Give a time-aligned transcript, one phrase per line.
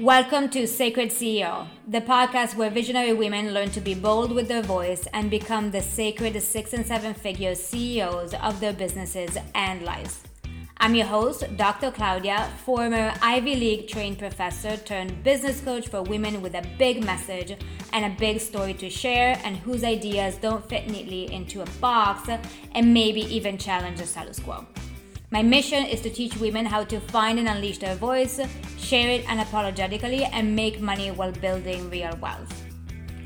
[0.00, 4.60] Welcome to Sacred CEO, the podcast where visionary women learn to be bold with their
[4.60, 10.24] voice and become the sacred six and seven figure CEOs of their businesses and lives.
[10.78, 11.92] I'm your host, Dr.
[11.92, 17.56] Claudia, former Ivy League trained professor turned business coach for women with a big message
[17.92, 22.28] and a big story to share, and whose ideas don't fit neatly into a box
[22.72, 24.66] and maybe even challenge the status quo.
[25.34, 28.38] My mission is to teach women how to find and unleash their voice,
[28.78, 32.62] share it unapologetically, and make money while building real wealth.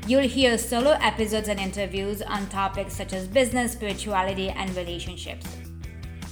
[0.07, 5.45] You'll hear solo episodes and interviews on topics such as business, spirituality, and relationships.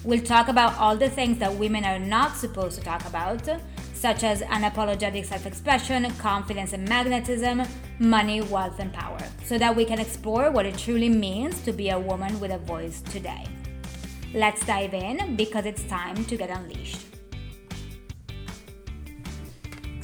[0.04, 3.48] We'll talk about all the things that women are not supposed to talk about,
[3.94, 7.62] such as unapologetic self expression, confidence and magnetism,
[8.00, 11.92] money, wealth, and power, so that we can explore what it truly means to be
[11.92, 13.46] a woman with a voice today.
[14.34, 17.00] Let's dive in because it's time to get unleashed.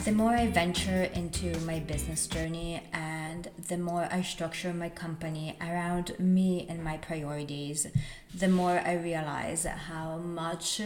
[0.05, 5.57] The more I venture into my business journey and the more I structure my company
[5.59, 7.87] around me and my priorities,
[8.33, 10.81] the more I realize how much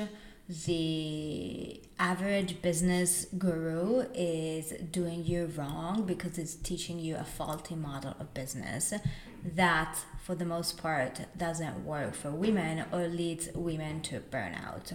[0.50, 8.16] the average business guru is doing you wrong because it's teaching you a faulty model
[8.20, 8.94] of business
[9.56, 14.94] that for the most part doesn't work for women or leads women to burnout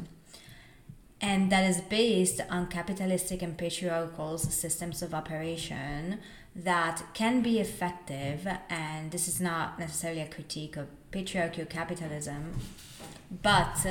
[1.20, 6.18] and that is based on capitalistic and patriarchal systems of operation
[6.54, 12.52] that can be effective and this is not necessarily a critique of patriarchal capitalism
[13.42, 13.86] but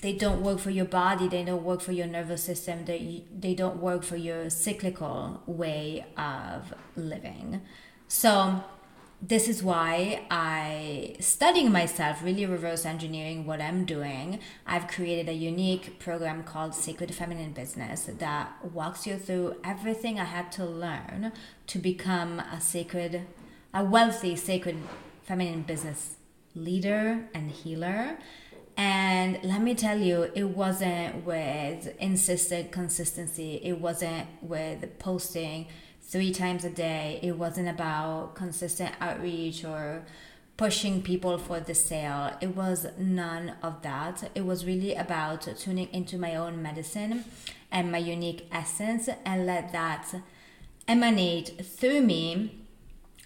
[0.00, 3.54] they don't work for your body they don't work for your nervous system they, they
[3.54, 7.60] don't work for your cyclical way of living.
[8.06, 8.62] So
[9.20, 14.38] this is why I studying myself, really reverse engineering what I'm doing.
[14.66, 20.24] I've created a unique program called Sacred Feminine Business that walks you through everything I
[20.24, 21.32] had to learn
[21.66, 23.22] to become a sacred,
[23.74, 24.76] a wealthy, sacred
[25.22, 26.16] feminine business
[26.54, 28.18] leader and healer
[28.78, 33.60] and let me tell you, it wasn't with insisted consistency.
[33.64, 35.66] It wasn't with posting
[36.08, 37.20] three times a day.
[37.22, 40.04] It wasn't about consistent outreach or
[40.56, 42.36] pushing people for the sale.
[42.40, 44.30] It was none of that.
[44.34, 47.24] It was really about tuning into my own medicine
[47.70, 50.14] and my unique essence and let that
[50.88, 52.64] emanate through me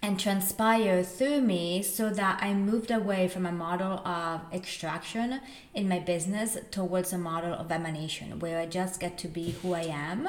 [0.02, 5.40] and transpire through me so that I moved away from a model of extraction
[5.72, 9.74] in my business towards a model of emanation where I just get to be who
[9.74, 10.28] I am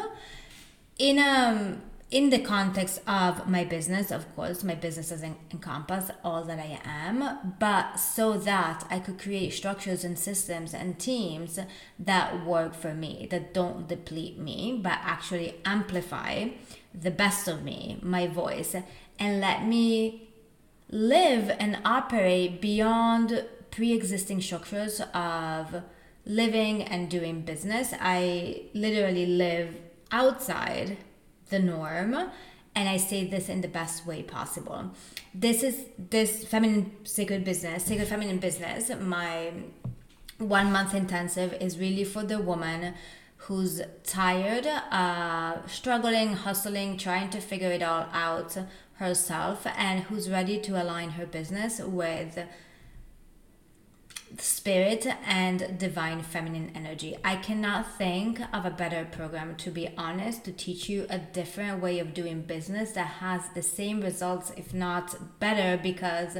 [0.99, 1.81] in um
[2.13, 6.79] in the context of my business of course my business doesn't encompass all that i
[6.85, 11.59] am but so that i could create structures and systems and teams
[11.97, 16.47] that work for me that don't deplete me but actually amplify
[16.93, 18.75] the best of me my voice
[19.17, 20.29] and let me
[20.89, 25.81] live and operate beyond pre-existing structures of
[26.25, 27.93] living and doing business.
[27.99, 29.75] I literally live
[30.11, 30.97] outside
[31.53, 32.13] the norm
[32.75, 34.79] and i say this in the best way possible.
[35.45, 35.75] This is
[36.15, 36.85] this feminine
[37.17, 39.51] sacred business sacred feminine business my
[40.39, 42.93] one month intensive is really for the woman
[43.45, 44.67] who's tired
[45.01, 48.51] uh, struggling hustling trying to figure it all out
[49.03, 52.39] herself and who's ready to align her business with
[54.37, 57.15] spirit and divine feminine energy.
[57.23, 61.81] I cannot think of a better program, to be honest, to teach you a different
[61.81, 66.37] way of doing business that has the same results, if not better, because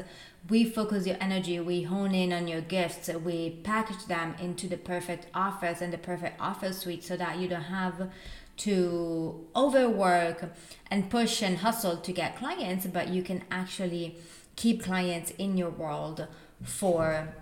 [0.48, 4.76] we focus your energy, we hone in on your gifts, we package them into the
[4.76, 8.10] perfect offers and the perfect offer suite so that you don't have
[8.56, 10.52] to overwork
[10.90, 14.16] and push and hustle to get clients, but you can actually
[14.56, 16.26] keep clients in your world
[16.62, 17.34] for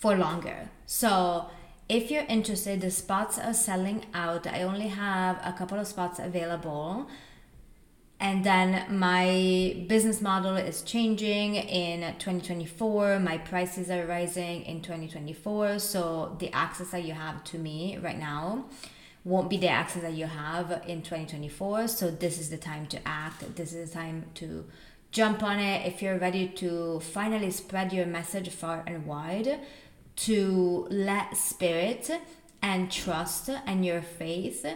[0.00, 0.70] for longer.
[0.86, 1.46] So
[1.88, 4.46] if you're interested, the spots are selling out.
[4.46, 7.08] I only have a couple of spots available.
[8.18, 13.18] And then my business model is changing in 2024.
[13.18, 15.78] My prices are rising in 2024.
[15.78, 18.66] So the access that you have to me right now
[19.24, 21.88] won't be the access that you have in 2024.
[21.88, 23.56] So this is the time to act.
[23.56, 24.66] This is the time to
[25.12, 25.86] jump on it.
[25.86, 29.60] If you're ready to finally spread your message far and wide,
[30.24, 32.10] to let spirit
[32.62, 34.66] and trust and your faith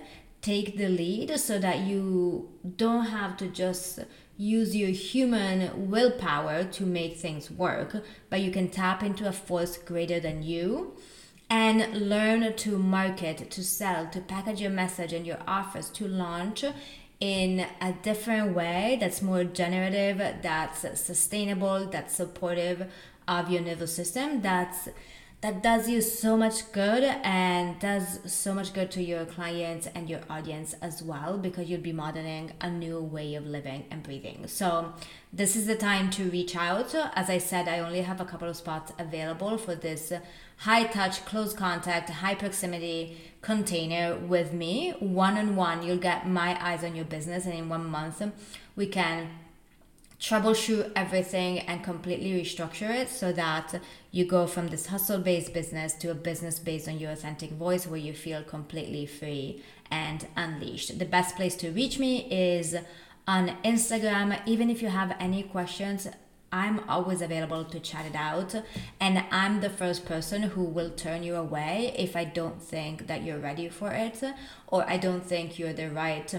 [0.41, 4.00] take the lead so that you don't have to just
[4.37, 9.76] use your human willpower to make things work, but you can tap into a force
[9.76, 10.96] greater than you
[11.50, 16.64] and learn to market, to sell, to package your message and your offers, to launch
[17.20, 22.91] in a different way that's more generative, that's sustainable, that's supportive
[23.29, 24.88] of your nervous system, that's
[25.44, 30.08] that does you so much good and does so much good to your clients and
[30.08, 34.46] your audience as well because you'll be modeling a new way of living and breathing.
[34.46, 34.94] So,
[35.35, 36.94] this is the time to reach out.
[37.14, 40.14] As I said, I only have a couple of spots available for this
[40.61, 44.93] high touch, close contact, high proximity container with me.
[44.99, 48.23] One on one, you'll get my eyes on your business, and in one month,
[48.76, 49.29] we can
[50.25, 53.79] troubleshoot everything and completely restructure it so that
[54.11, 57.87] you go from this hustle based business to a business based on your authentic voice
[57.87, 60.99] where you feel completely free and unleashed.
[60.99, 62.75] The best place to reach me is
[63.29, 64.41] on Instagram.
[64.47, 66.09] Even if you have any questions,
[66.50, 68.55] I'm always available to chat it out.
[68.99, 73.25] And I'm the first person who will turn you away if I don't think that
[73.25, 74.23] you're ready for it
[74.69, 76.35] or I don't think you're the right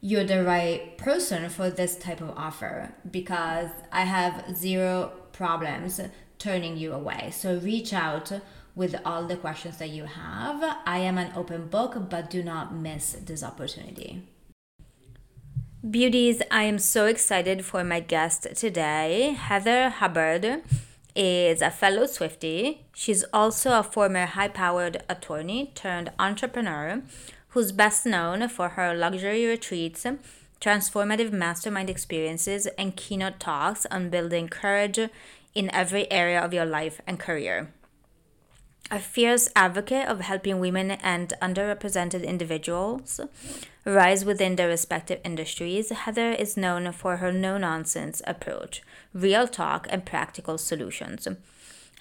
[0.00, 6.00] you're the right person for this type of offer because I have zero problems
[6.38, 7.30] turning you away.
[7.32, 8.30] So reach out
[8.74, 10.62] with all the questions that you have.
[10.86, 14.22] I am an open book, but do not miss this opportunity.
[15.88, 19.36] Beauties, I am so excited for my guest today.
[19.38, 20.62] Heather Hubbard
[21.16, 22.84] is a fellow Swifty.
[22.94, 27.02] She's also a former high powered attorney turned entrepreneur
[27.48, 30.06] who's best known for her luxury retreats,
[30.60, 34.98] transformative mastermind experiences, and keynote talks on building courage
[35.54, 37.72] in every area of your life and career.
[38.90, 43.20] A fierce advocate of helping women and underrepresented individuals
[43.84, 49.86] rise within their respective industries, Heather is known for her no nonsense approach, real talk,
[49.90, 51.28] and practical solutions.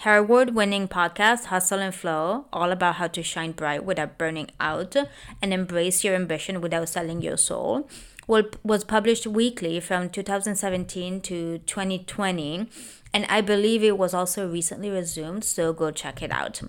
[0.01, 4.51] Her award winning podcast, Hustle and Flow, all about how to shine bright without burning
[4.59, 4.95] out
[5.41, 7.89] and embrace your ambition without selling your soul,
[8.27, 12.69] was published weekly from 2017 to 2020.
[13.11, 16.61] And I believe it was also recently resumed, so go check it out.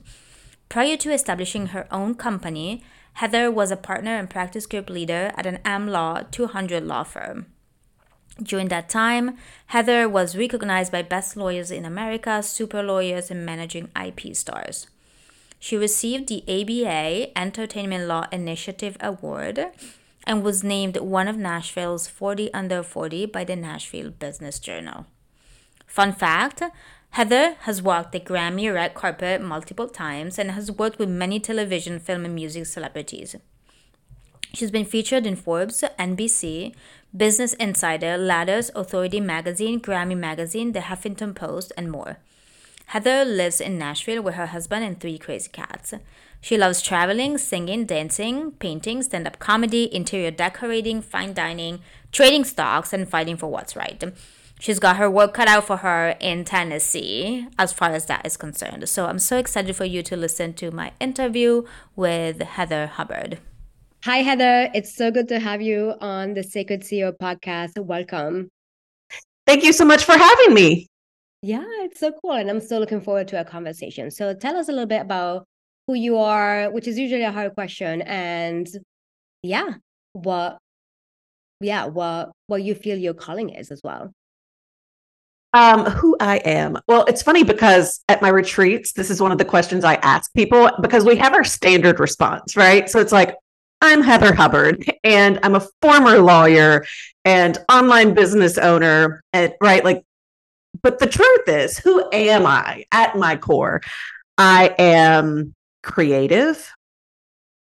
[0.70, 2.82] Prior to establishing her own company,
[3.14, 7.46] Heather was a partner and practice group leader at an AmLaw 200 law firm.
[8.43, 9.37] During that time,
[9.67, 14.87] Heather was recognized by Best Lawyers in America, Super Lawyers, and Managing IP Stars.
[15.58, 19.67] She received the ABA Entertainment Law Initiative Award
[20.25, 25.06] and was named one of Nashville's 40 Under 40 by the Nashville Business Journal.
[25.87, 26.62] Fun fact
[27.11, 31.99] Heather has walked the Grammy red carpet multiple times and has worked with many television,
[31.99, 33.34] film, and music celebrities.
[34.54, 36.74] She's been featured in Forbes, NBC,
[37.16, 42.18] Business Insider, Ladders, Authority Magazine, Grammy Magazine, The Huffington Post, and more.
[42.86, 45.92] Heather lives in Nashville with her husband and three crazy cats.
[46.40, 51.80] She loves traveling, singing, dancing, painting, stand up comedy, interior decorating, fine dining,
[52.12, 54.02] trading stocks, and fighting for what's right.
[54.60, 58.36] She's got her work cut out for her in Tennessee as far as that is
[58.36, 58.88] concerned.
[58.88, 61.64] So I'm so excited for you to listen to my interview
[61.94, 63.38] with Heather Hubbard.
[64.04, 64.70] Hi, Heather.
[64.74, 67.76] It's so good to have you on the Sacred CEO podcast.
[67.76, 68.48] Welcome.
[69.44, 70.86] Thank you so much for having me.
[71.42, 72.34] Yeah, it's so cool.
[72.34, 74.12] And I'm still looking forward to our conversation.
[74.12, 75.46] So tell us a little bit about
[75.88, 78.02] who you are, which is usually a hard question.
[78.02, 78.68] And
[79.42, 79.74] yeah,
[80.12, 80.58] what,
[81.60, 84.12] yeah, what, what you feel your calling is as well.
[85.55, 86.78] Um, who I am.
[86.86, 90.32] Well, it's funny because at my retreats, this is one of the questions I ask
[90.34, 92.88] people because we have our standard response, right?
[92.88, 93.34] So it's like,
[93.81, 96.85] I'm Heather Hubbard, and I'm a former lawyer
[97.25, 99.23] and online business owner.
[99.32, 100.03] And right, like,
[100.82, 103.81] but the truth is, who am I at my core?
[104.37, 106.73] I am creative.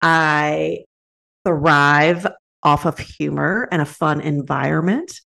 [0.02, 0.85] I
[1.45, 2.26] thrive
[2.62, 5.21] off of humor and a fun environment.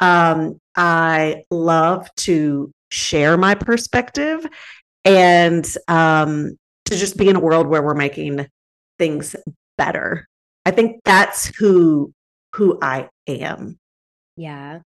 [0.00, 4.46] Um, I love to share my perspective
[5.04, 8.46] and um, to just be in a world where we're making
[8.98, 9.36] things
[9.84, 10.28] better.
[10.64, 12.12] I think that's who
[12.54, 13.78] who I am.
[14.36, 14.80] Yeah.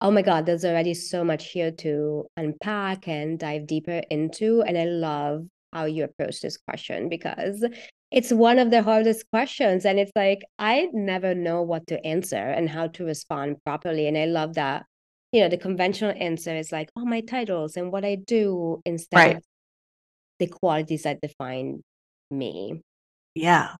[0.00, 4.62] Oh my God, there's already so much here to unpack and dive deeper into.
[4.62, 7.66] And I love how you approach this question because
[8.10, 9.84] it's one of the hardest questions.
[9.84, 14.06] And it's like, I never know what to answer and how to respond properly.
[14.06, 14.86] And I love that,
[15.32, 19.16] you know, the conventional answer is like, oh, my titles and what I do instead
[19.16, 19.36] right.
[19.36, 19.42] of
[20.38, 21.82] the qualities that define
[22.30, 22.80] me.
[23.34, 23.74] Yeah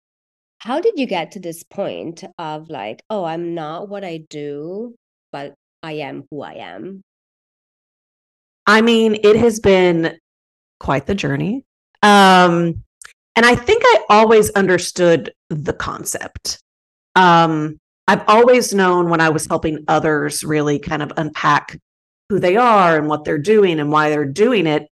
[0.58, 4.94] how did you get to this point of like oh i'm not what i do
[5.32, 7.02] but i am who i am
[8.66, 10.18] i mean it has been
[10.80, 11.64] quite the journey
[12.02, 12.84] Um,
[13.34, 16.58] and I think I always understood the concept.
[17.14, 21.78] Um, I've always known when I was helping others really kind of unpack
[22.28, 24.88] who they are and what they're doing and why they're doing it.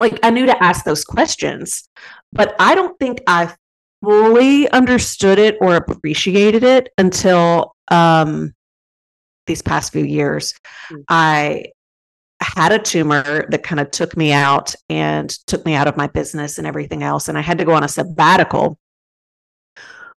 [0.00, 1.88] Like I knew to ask those questions,
[2.32, 3.54] but I don't think I
[4.02, 8.54] fully understood it or appreciated it until um,
[9.46, 10.54] these past few years.
[10.90, 11.02] Mm-hmm.
[11.08, 11.66] I
[12.40, 16.06] had a tumor that kind of took me out and took me out of my
[16.06, 17.28] business and everything else.
[17.28, 18.78] And I had to go on a sabbatical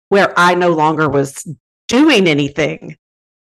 [0.10, 1.48] where I no longer was
[1.88, 2.98] doing anything.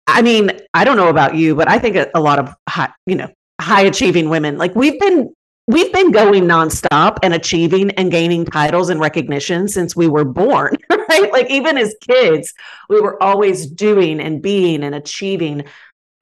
[0.07, 2.93] I mean, I don't know about you, but I think a, a lot of high,
[3.07, 3.29] you know,
[3.61, 5.33] high achieving women, like we've been
[5.69, 10.75] we've been going nonstop and achieving and gaining titles and recognition since we were born,
[10.91, 11.31] right?
[11.31, 12.55] Like even as kids,
[12.89, 15.65] we were always doing and being and achieving.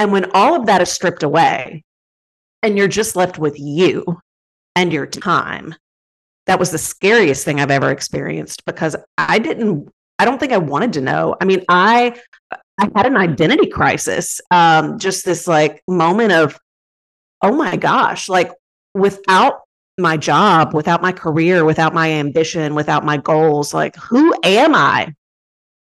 [0.00, 1.84] And when all of that is stripped away
[2.62, 4.20] and you're just left with you
[4.74, 5.76] and your time,
[6.46, 9.88] that was the scariest thing I've ever experienced because I didn't,
[10.18, 11.36] I don't think I wanted to know.
[11.40, 12.20] I mean, I,
[12.78, 16.58] I had an identity crisis, um, just this like moment of,
[17.42, 18.50] oh my gosh, like
[18.96, 19.62] without
[19.98, 25.14] my job, without my career, without my ambition, without my goals, like who am I?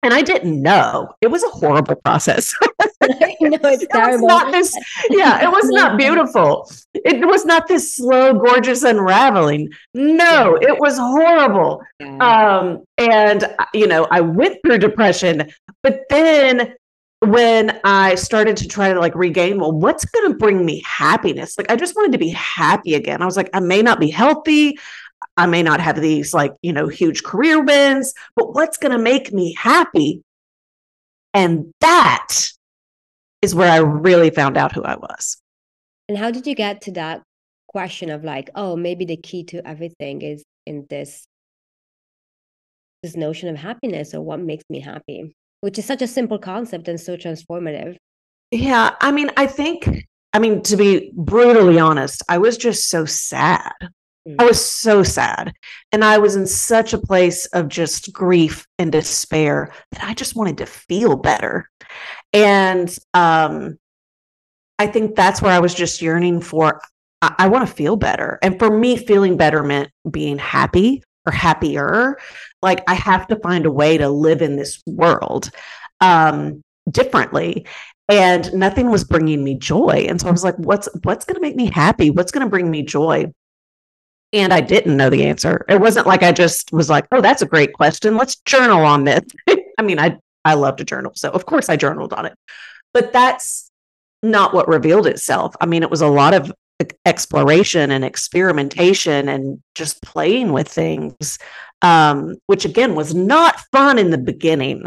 [0.04, 1.14] And I didn't know.
[1.20, 2.52] It was a horrible process.
[3.40, 4.26] Know it's it terrible.
[4.26, 4.74] Was not this,
[5.10, 6.70] yeah, it was not beautiful.
[6.94, 9.70] It was not this slow, gorgeous unraveling.
[9.94, 11.82] No, it was horrible.
[11.98, 12.18] Yeah.
[12.18, 13.44] Um, and
[13.74, 15.50] you know, I went through depression,
[15.82, 16.76] but then
[17.22, 21.56] when I started to try to like regain, well, what's going to bring me happiness?
[21.56, 23.22] Like, I just wanted to be happy again.
[23.22, 24.78] I was like, I may not be healthy.
[25.36, 28.98] I may not have these like, you know, huge career wins, but what's going to
[28.98, 30.24] make me happy?
[31.32, 32.48] And that
[33.40, 35.40] is where I really found out who I was.
[36.08, 37.22] And how did you get to that
[37.68, 41.24] question of like, oh, maybe the key to everything is in this
[43.02, 45.36] this notion of happiness or what makes me happy?
[45.62, 47.96] Which is such a simple concept and so transformative.
[48.50, 48.94] Yeah.
[49.00, 53.72] I mean, I think, I mean, to be brutally honest, I was just so sad.
[54.28, 54.36] Mm.
[54.40, 55.54] I was so sad.
[55.92, 60.34] And I was in such a place of just grief and despair that I just
[60.34, 61.70] wanted to feel better.
[62.32, 63.78] And um,
[64.80, 66.80] I think that's where I was just yearning for.
[67.22, 68.40] I, I want to feel better.
[68.42, 72.18] And for me, feeling better meant being happy or happier
[72.62, 75.50] like i have to find a way to live in this world
[76.00, 77.66] um differently.
[78.08, 80.06] And nothing was bringing me joy.
[80.08, 82.10] And so i was like what's what's going to make me happy?
[82.10, 83.32] What's going to bring me joy?
[84.34, 85.64] And i didn't know the answer.
[85.68, 88.16] It wasn't like i just was like oh that's a great question.
[88.16, 89.22] Let's journal on this.
[89.78, 92.34] I mean i i love to journal so of course i journaled on it.
[92.92, 93.70] But that's
[94.22, 95.54] not what revealed itself.
[95.60, 96.52] I mean it was a lot of
[97.06, 101.38] exploration and experimentation and just playing with things,
[101.82, 104.84] um, which again was not fun in the beginning,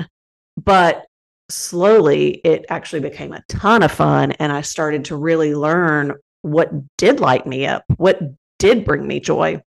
[0.57, 1.05] but
[1.49, 4.31] slowly it actually became a ton of fun.
[4.33, 8.19] And I started to really learn what did light me up, what
[8.59, 9.61] did bring me joy.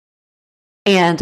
[0.86, 1.22] And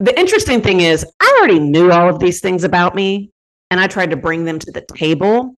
[0.00, 3.30] the interesting thing is, I already knew all of these things about me,
[3.70, 5.56] and I tried to bring them to the table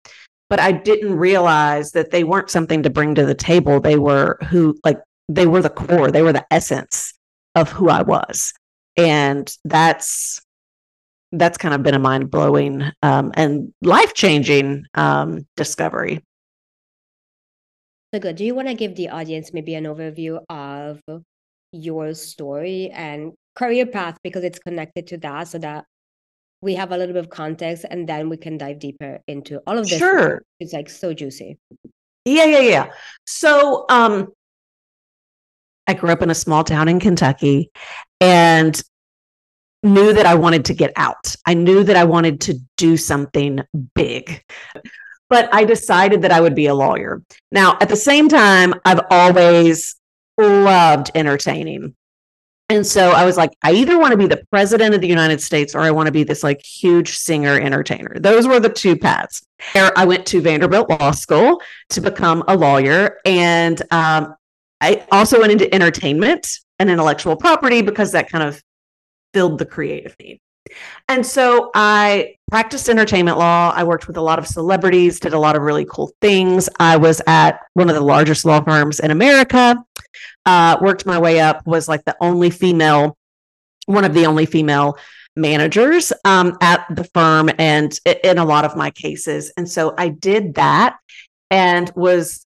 [0.50, 3.80] but I didn't realize that they weren't something to bring to the table.
[3.80, 7.14] They were who, like, they were the core, they were the essence
[7.54, 8.52] of who I was.
[8.96, 10.40] And that's,
[11.32, 16.22] that's kind of been a mind blowing um, and life changing um, discovery.
[18.12, 18.36] So good.
[18.36, 21.00] Do you want to give the audience maybe an overview of
[21.72, 25.84] your story and career path because it's connected to that so that
[26.64, 29.78] we have a little bit of context and then we can dive deeper into all
[29.78, 29.98] of this.
[29.98, 30.42] Sure.
[30.58, 31.58] It's like so juicy.
[32.24, 32.90] Yeah, yeah, yeah.
[33.26, 34.28] So um
[35.86, 37.70] I grew up in a small town in Kentucky
[38.18, 38.82] and
[39.82, 41.36] knew that I wanted to get out.
[41.44, 43.60] I knew that I wanted to do something
[43.94, 44.42] big.
[45.28, 47.22] But I decided that I would be a lawyer.
[47.52, 49.96] Now, at the same time, I've always
[50.38, 51.94] loved entertaining.
[52.70, 55.42] And so I was like, I either want to be the president of the United
[55.42, 58.18] States or I want to be this like huge singer entertainer.
[58.18, 59.44] Those were the two paths.
[59.74, 63.18] I went to Vanderbilt Law School to become a lawyer.
[63.26, 64.34] And um,
[64.80, 68.62] I also went into entertainment and intellectual property because that kind of
[69.34, 70.40] filled the creative need.
[71.08, 73.72] And so I practiced entertainment law.
[73.76, 76.70] I worked with a lot of celebrities, did a lot of really cool things.
[76.80, 79.84] I was at one of the largest law firms in America
[80.46, 83.16] uh, worked my way up, was like the only female,
[83.86, 84.98] one of the only female
[85.36, 89.52] managers um, at the firm and in a lot of my cases.
[89.56, 90.96] And so I did that
[91.50, 92.46] and was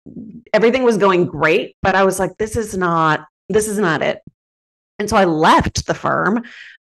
[0.52, 4.20] everything was going great, but I was like, this is not, this is not it.
[4.98, 6.42] And so I left the firm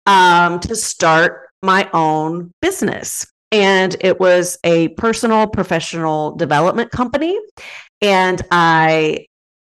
[0.05, 3.25] um, to start my own business.
[3.51, 7.37] And it was a personal professional development company.
[8.01, 9.25] And I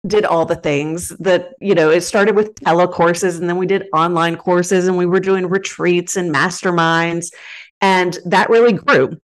[0.05, 3.87] did all the things that, you know, it started with telecourses and then we did
[3.93, 7.31] online courses and we were doing retreats and masterminds.
[7.79, 9.17] And that really grew.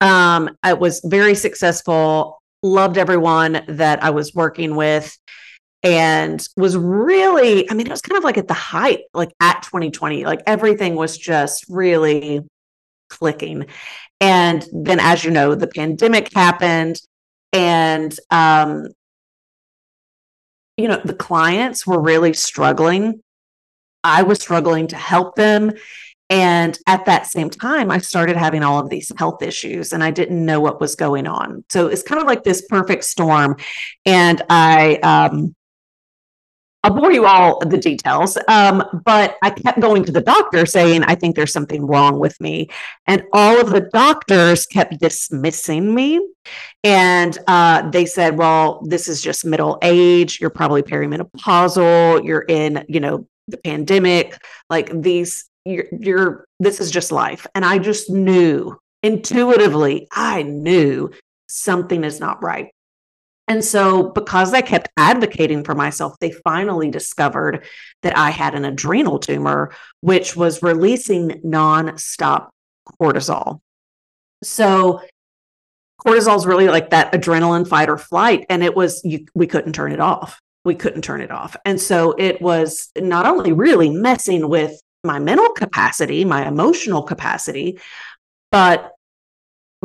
[0.00, 5.16] Um, I was very successful, loved everyone that I was working with
[5.82, 9.62] and was really, I mean, it was kind of like at the height, like at
[9.62, 12.42] 2020, like everything was just really
[13.08, 13.66] clicking.
[14.20, 17.00] And then, as you know, the pandemic happened,
[17.52, 18.88] and um,
[20.76, 23.22] you know, the clients were really struggling.
[24.04, 25.72] I was struggling to help them.
[26.28, 30.10] And at that same time, I started having all of these health issues and I
[30.10, 31.64] didn't know what was going on.
[31.70, 33.56] So it's kind of like this perfect storm.
[34.04, 35.55] And I, um,
[36.86, 38.38] I'll bore you all the details.
[38.46, 42.40] Um, but I kept going to the doctor saying, I think there's something wrong with
[42.40, 42.68] me.
[43.08, 46.24] And all of the doctors kept dismissing me.
[46.84, 50.40] And uh, they said, well, this is just middle age.
[50.40, 52.24] You're probably perimenopausal.
[52.24, 54.38] You're in, you know, the pandemic.
[54.70, 57.48] Like these, you're, you're, this is just life.
[57.56, 61.10] And I just knew intuitively, I knew
[61.48, 62.70] something is not right.
[63.48, 67.64] And so, because I kept advocating for myself, they finally discovered
[68.02, 72.48] that I had an adrenal tumor, which was releasing nonstop
[73.00, 73.60] cortisol.
[74.42, 75.00] So,
[76.04, 78.46] cortisol is really like that adrenaline fight or flight.
[78.48, 80.40] And it was, you, we couldn't turn it off.
[80.64, 81.56] We couldn't turn it off.
[81.64, 87.78] And so, it was not only really messing with my mental capacity, my emotional capacity,
[88.50, 88.95] but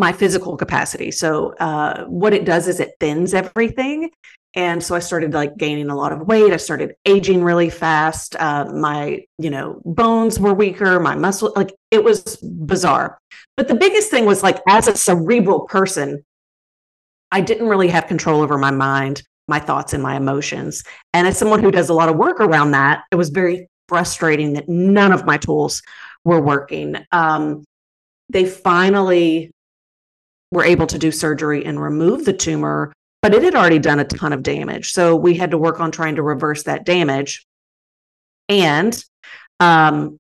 [0.01, 1.11] my physical capacity.
[1.11, 4.09] So uh, what it does is it thins everything.
[4.55, 6.51] And so I started like gaining a lot of weight.
[6.51, 8.35] I started aging really fast.
[8.37, 10.99] Uh, my, you know, bones were weaker.
[10.99, 13.19] My muscle, like it was bizarre.
[13.55, 16.25] But the biggest thing was like, as a cerebral person,
[17.31, 20.83] I didn't really have control over my mind, my thoughts, and my emotions.
[21.13, 24.53] And as someone who does a lot of work around that, it was very frustrating
[24.53, 25.83] that none of my tools
[26.25, 26.95] were working.
[27.11, 27.63] Um,
[28.29, 29.51] they finally
[30.51, 34.05] were able to do surgery and remove the tumor, but it had already done a
[34.05, 34.91] ton of damage.
[34.91, 37.45] So we had to work on trying to reverse that damage.
[38.49, 39.03] And
[39.59, 40.19] um,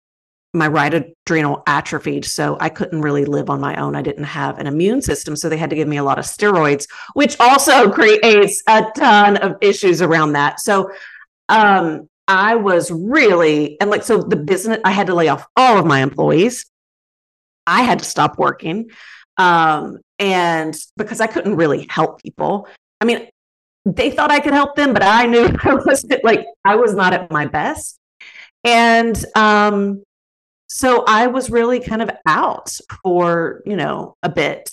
[0.53, 2.25] my right adrenal atrophied.
[2.25, 3.95] So I couldn't really live on my own.
[3.95, 5.35] I didn't have an immune system.
[5.35, 9.37] So they had to give me a lot of steroids, which also creates a ton
[9.37, 10.59] of issues around that.
[10.59, 10.91] So
[11.49, 15.77] um, I was really, and like, so the business, I had to lay off all
[15.77, 16.65] of my employees.
[17.65, 18.89] I had to stop working.
[19.37, 22.67] Um, and because I couldn't really help people.
[23.01, 23.27] I mean,
[23.85, 27.13] they thought I could help them, but I knew I wasn't like I was not
[27.13, 27.97] at my best.
[28.63, 30.03] And um,
[30.67, 34.69] so I was really kind of out for, you know, a bit.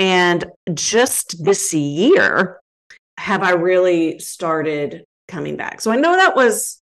[0.00, 2.60] And just this year
[3.16, 5.80] have I really started coming back.
[5.80, 6.82] So I know that was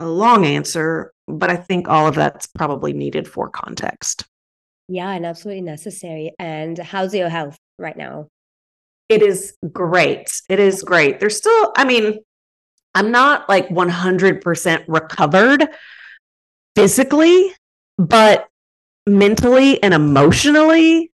[0.00, 4.24] a long answer, but I think all of that's probably needed for context.
[4.88, 6.32] Yeah, and absolutely necessary.
[6.38, 8.28] And how's your health right now?
[9.08, 10.30] It is great.
[10.48, 11.20] It is great.
[11.20, 12.18] There's still, I mean,
[12.94, 15.66] I'm not like 100% recovered
[16.76, 17.52] physically,
[17.98, 18.48] but
[19.06, 21.10] mentally and emotionally,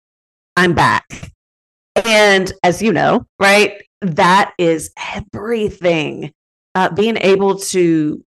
[0.56, 1.32] I'm back.
[1.96, 6.32] And as you know, right, that is everything.
[6.76, 8.24] Uh, being able to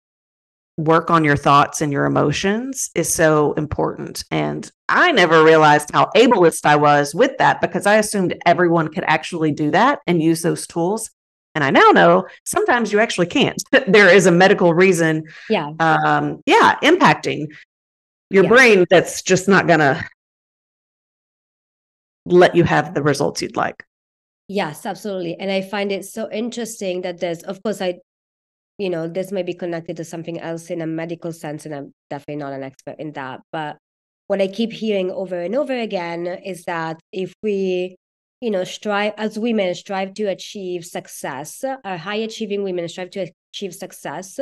[0.77, 4.25] work on your thoughts and your emotions is so important.
[4.31, 9.05] And I never realized how ableist I was with that because I assumed everyone could
[9.07, 11.11] actually do that and use those tools.
[11.55, 13.63] And I now know sometimes you actually can't.
[13.89, 15.25] there is a medical reason.
[15.49, 15.73] Yeah.
[15.81, 17.47] Um, yeah, impacting
[18.29, 18.51] your yeah.
[18.51, 20.05] brain that's just not going to
[22.27, 23.85] let you have the results you'd like.
[24.49, 25.37] Yes, absolutely.
[25.41, 28.01] And I find it so interesting that there's, of course, I
[28.79, 31.95] you know, this may be connected to something else in a medical sense, and I'm
[32.11, 33.41] definitely not an expert in that.
[33.53, 33.79] But
[34.27, 37.97] what I keep hearing over and over again is that if we,
[38.41, 43.75] you know, strive as women, strive to achieve success, high achieving women strive to achieve
[43.75, 44.39] success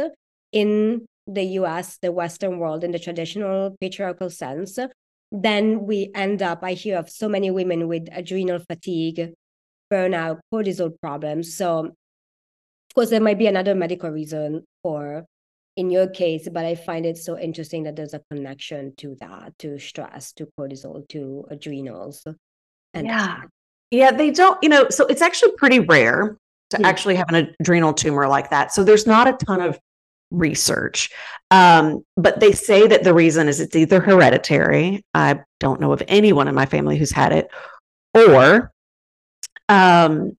[0.53, 4.79] in the US, the Western world, in the traditional patriarchal sense,
[5.31, 9.33] then we end up, I hear of so many women with adrenal fatigue,
[9.92, 11.57] burnout, cortisol problems.
[11.57, 11.92] So
[12.94, 15.26] course, there might be another medical reason for
[15.76, 19.59] in your case, but I find it so interesting that there's a connection to that,
[19.59, 22.24] to stress, to cortisol, to adrenals.
[22.92, 23.42] And yeah.
[23.90, 26.38] Yeah, they don't, you know, so it's actually pretty rare
[26.70, 26.88] to yeah.
[26.88, 28.72] actually have an adrenal tumor like that.
[28.72, 29.78] So there's not a ton of
[30.30, 31.11] research.
[31.50, 35.04] Um, but they say that the reason is it's either hereditary.
[35.14, 37.48] I don't know of anyone in my family who's had it,
[38.14, 38.72] or
[39.68, 40.37] um,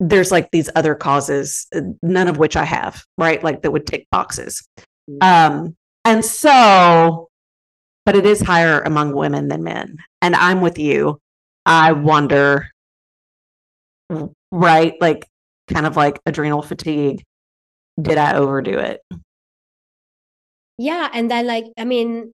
[0.00, 3.44] there's like these other causes, uh, none of which I have, right?
[3.44, 4.66] Like that would tick boxes.
[5.08, 5.22] Mm.
[5.22, 7.28] Um, and so,
[8.06, 9.98] but it is higher among women than men.
[10.22, 11.20] And I'm with you.
[11.66, 12.70] I wonder,
[14.50, 14.94] right?
[15.00, 15.28] Like,
[15.68, 17.22] kind of like adrenal fatigue.
[18.00, 19.00] Did I overdo it?
[20.78, 21.10] Yeah.
[21.12, 22.32] And then, like, I mean,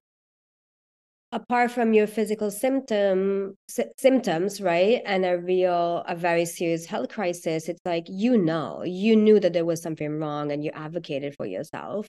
[1.31, 7.09] apart from your physical symptom sy- symptoms right and a real a very serious health
[7.09, 11.35] crisis it's like you know you knew that there was something wrong and you advocated
[11.35, 12.07] for yourself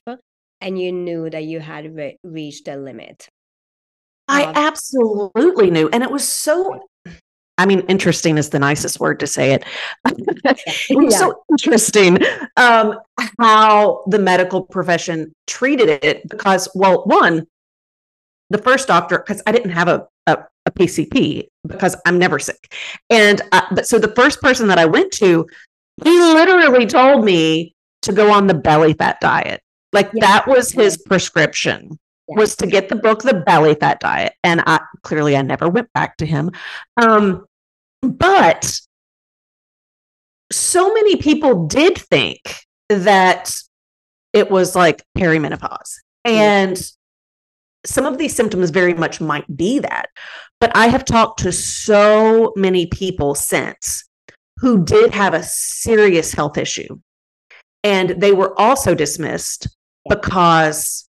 [0.61, 3.27] and you knew that you had re- reached a limit
[4.29, 6.79] i um, absolutely knew and it was so
[7.57, 9.65] I mean, interesting is the nicest word to say it.
[10.05, 11.19] it was yeah.
[11.19, 12.19] so interesting
[12.55, 12.97] um,
[13.37, 17.45] how the medical profession treated it because, well, one,
[18.49, 22.73] the first doctor because I didn't have a, a, a PCP because I'm never sick.
[23.09, 25.47] And uh, but so the first person that I went to,
[26.03, 29.61] he literally told me to go on the belly fat diet.
[29.93, 30.25] Like yeah.
[30.25, 32.35] that was his prescription yeah.
[32.37, 35.91] was to get the book the belly fat diet and I clearly I never went
[35.93, 36.51] back to him.
[37.01, 37.45] Um
[38.01, 38.79] but
[40.51, 42.41] so many people did think
[42.89, 43.53] that
[44.33, 45.95] it was like perimenopause.
[46.25, 46.79] And
[47.85, 50.09] some of these symptoms very much might be that.
[50.59, 54.03] But I have talked to so many people since
[54.57, 56.99] who did have a serious health issue.
[57.83, 59.67] And they were also dismissed
[60.09, 61.07] because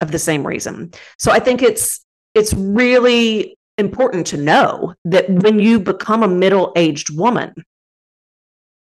[0.00, 0.92] of the same reason.
[1.18, 7.16] So I think it's it's really important to know that when you become a middle-aged
[7.16, 7.52] woman,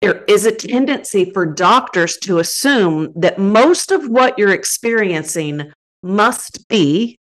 [0.01, 5.71] there is a tendency for doctors to assume that most of what you're experiencing
[6.05, 7.17] must be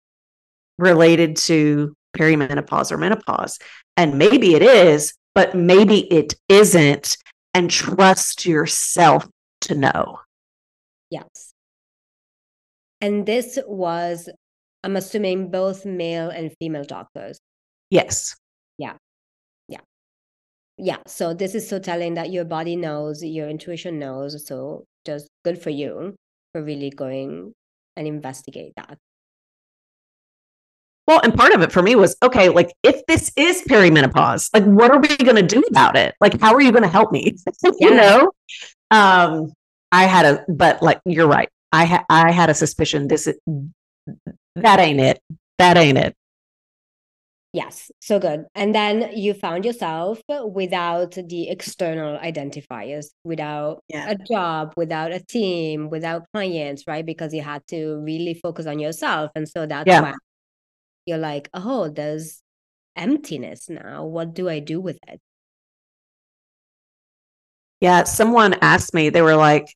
[0.77, 3.57] related to perimenopause or menopause.
[3.97, 7.17] And maybe it is, but maybe it isn't.
[7.55, 9.27] And trust yourself
[9.61, 10.19] to know.
[11.11, 11.53] Yes.
[12.99, 14.27] And this was,
[14.83, 17.37] I'm assuming, both male and female doctors.
[17.91, 18.35] Yes.
[18.79, 18.93] Yeah.
[19.67, 19.81] Yeah.
[20.79, 20.97] Yeah.
[21.05, 24.47] So this is so telling that your body knows, your intuition knows.
[24.47, 26.15] So just good for you
[26.53, 27.53] for really going
[27.95, 28.97] and investigate that.
[31.05, 34.63] Well, and part of it for me was okay, like if this is perimenopause, like
[34.63, 36.15] what are we going to do about it?
[36.21, 37.35] Like, how are you going to help me?
[37.79, 38.31] you know?
[38.89, 39.51] Um,
[39.91, 41.49] I had a, but like you're right.
[41.71, 43.35] I had I had a suspicion this is
[44.55, 45.19] that ain't it.
[45.57, 46.15] That ain't it.
[47.53, 48.45] Yes, so good.
[48.55, 54.09] And then you found yourself without the external identifiers, without yeah.
[54.09, 57.05] a job, without a team, without clients, right?
[57.05, 59.29] Because you had to really focus on yourself.
[59.35, 60.01] And so that's yeah.
[60.01, 60.13] why
[61.05, 62.41] you're like, oh, there's
[62.95, 64.03] emptiness now.
[64.05, 65.21] What do I do with it?
[67.81, 69.67] Yeah, someone asked me, they were like,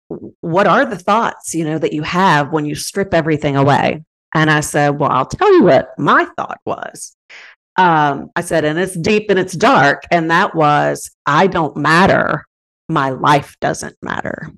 [0.42, 4.04] what are the thoughts, you know, that you have when you strip everything away?
[4.34, 7.17] And I said, well, I'll tell you what my thought was
[7.78, 10.04] um, I said, and it's deep and it's dark.
[10.12, 12.46] And that was, I don't matter.
[12.90, 14.52] My life doesn't matter.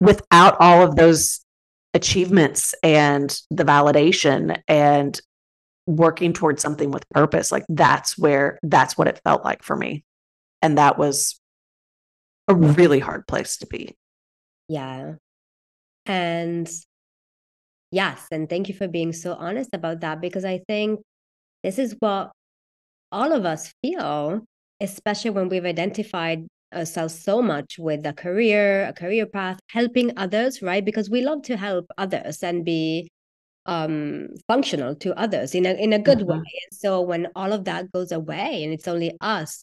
[0.00, 1.40] Without all of those
[1.94, 5.18] achievements and the validation and
[5.86, 10.04] working towards something with purpose, like that's where, that's what it felt like for me.
[10.60, 11.40] And that was
[12.48, 13.96] a really hard place to be.
[14.68, 15.14] Yeah.
[16.04, 16.70] And
[17.90, 21.00] yes, and thank you for being so honest about that because I think
[21.64, 22.30] this is what
[23.10, 24.44] all of us feel,
[24.80, 30.60] especially when we've identified ourselves so much with a career, a career path, helping others,
[30.60, 30.84] right?
[30.84, 33.08] Because we love to help others and be
[33.66, 36.32] um functional to others in a in a good mm-hmm.
[36.32, 36.36] way.
[36.36, 39.62] And so when all of that goes away and it's only us,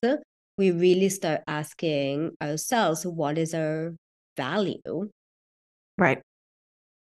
[0.57, 3.93] we really start asking ourselves what is our
[4.37, 5.09] value?
[5.99, 6.21] Right.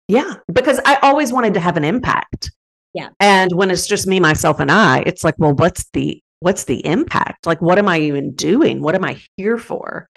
[0.07, 2.51] Yeah, because I always wanted to have an impact.
[2.95, 3.09] Yeah.
[3.19, 6.83] And when it's just me, myself, and I, it's like, well, what's the what's the
[6.85, 7.45] impact?
[7.45, 8.81] Like, what am I even doing?
[8.81, 10.07] What am I here for?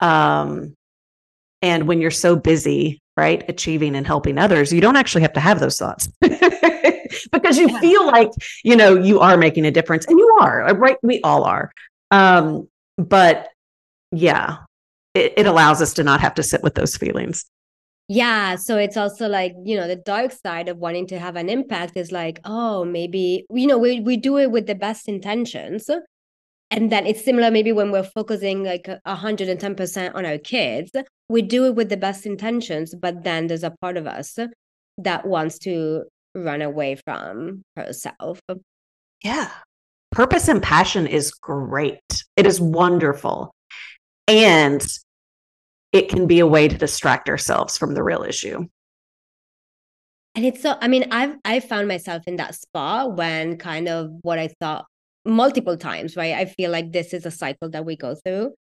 [0.00, 0.74] Um,
[1.62, 5.40] and when you're so busy, right, achieving and helping others, you don't actually have to
[5.40, 8.30] have those thoughts because you feel like
[8.64, 10.96] you know you are making a difference, and you are, uh, right?
[11.04, 11.70] We all are.
[12.10, 13.50] Um, but
[14.10, 14.56] yeah,
[15.14, 17.44] it, it allows us to not have to sit with those feelings.
[18.08, 21.48] Yeah, so it's also like, you know, the dark side of wanting to have an
[21.48, 25.90] impact is like, oh, maybe, you know, we, we do it with the best intentions.
[26.70, 30.90] and then it's similar maybe when we're focusing like 110% on our kids
[31.28, 34.36] we do it with the best intentions but then there's a part of us
[34.98, 38.40] that wants to run away from herself.
[39.24, 39.50] Yeah.
[40.12, 42.00] Purpose and passion is great.
[42.36, 43.52] It is wonderful.
[44.28, 44.86] And
[45.96, 48.66] it can be a way to distract ourselves from the real issue
[50.34, 54.10] and it's so i mean i've i found myself in that spot when kind of
[54.22, 54.86] what i thought
[55.26, 56.34] multiple times, right?
[56.34, 58.54] I feel like this is a cycle that we go through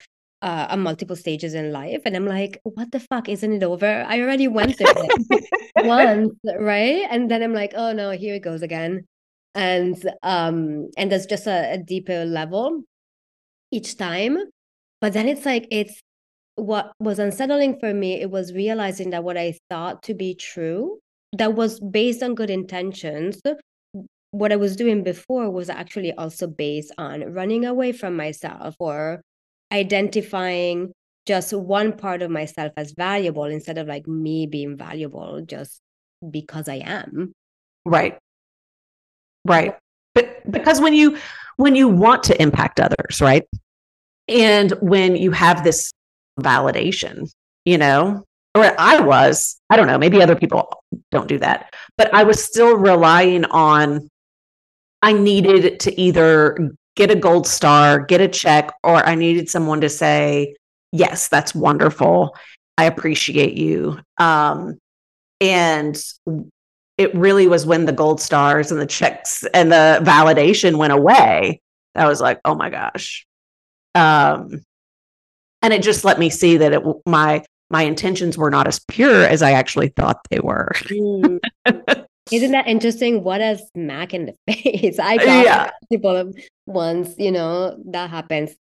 [0.43, 2.03] uh, on multiple stages in life.
[2.05, 3.29] And I'm like, what the fuck?
[3.29, 4.05] Isn't it over?
[4.09, 5.45] I already went through it
[5.85, 7.07] once, right?
[7.11, 9.07] And then I'm like, oh no, here it goes again.
[9.55, 12.83] And um, and there's just a, a deeper level
[13.71, 14.39] each time.
[15.01, 16.01] But then it's like it's
[16.57, 20.99] what was unsettling for me, it was realizing that what I thought to be true,
[21.37, 23.41] that was based on good intentions,
[24.31, 29.23] what I was doing before was actually also based on running away from myself or
[29.73, 30.93] identifying
[31.27, 35.81] just one part of myself as valuable instead of like me being valuable just
[36.31, 37.33] because I am.
[37.85, 38.19] Right.
[39.45, 39.77] Right.
[40.15, 41.19] But because when you
[41.57, 43.47] when you want to impact others, right?
[44.29, 45.93] And when you have this
[46.41, 47.31] validation,
[47.65, 52.13] you know, or I was, I don't know, maybe other people don't do that, but
[52.15, 54.09] I was still relying on
[55.03, 59.81] I needed to either get a gold star, get a check, or I needed someone
[59.83, 60.57] to say,
[60.93, 62.37] Yes, that's wonderful.
[62.79, 63.99] I appreciate you.
[64.17, 64.79] Um,
[65.41, 66.01] and
[66.97, 71.61] it really was when the gold stars and the checks and the validation went away
[71.95, 73.27] I was like, oh my gosh.
[73.95, 74.63] Um,
[75.65, 79.25] and it just let me see that it my my intentions were not as pure
[79.25, 80.71] as I actually thought they were.
[80.85, 81.41] mm.
[82.33, 83.25] Isn't that interesting?
[83.25, 84.99] What a smack in the face.
[84.99, 85.71] I got yeah.
[85.91, 86.33] people
[86.67, 88.55] once, you know, that happens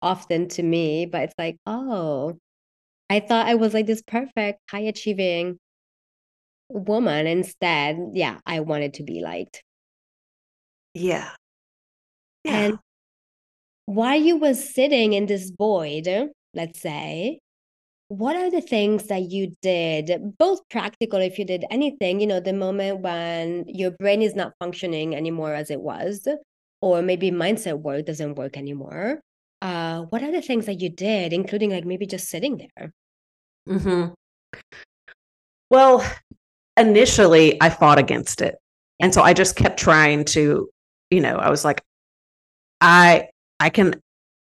[0.00, 2.38] often to me, but it's like, oh,
[3.08, 5.58] I thought I was like this perfect, high achieving
[6.68, 7.26] woman.
[7.26, 9.62] Instead, yeah, I wanted to be liked.
[10.94, 11.30] Yeah.
[12.44, 12.56] yeah.
[12.56, 12.78] And
[13.86, 17.40] while you were sitting in this void, let's say,
[18.12, 22.40] what are the things that you did both practical if you did anything you know
[22.40, 26.28] the moment when your brain is not functioning anymore as it was
[26.82, 29.18] or maybe mindset work doesn't work anymore
[29.62, 32.92] uh what are the things that you did including like maybe just sitting there?
[33.66, 34.12] Mm-hmm.
[35.70, 36.04] well
[36.76, 38.56] initially i fought against it.
[39.00, 40.68] And so i just kept trying to
[41.10, 41.80] you know i was like
[42.82, 43.30] i
[43.62, 43.94] i can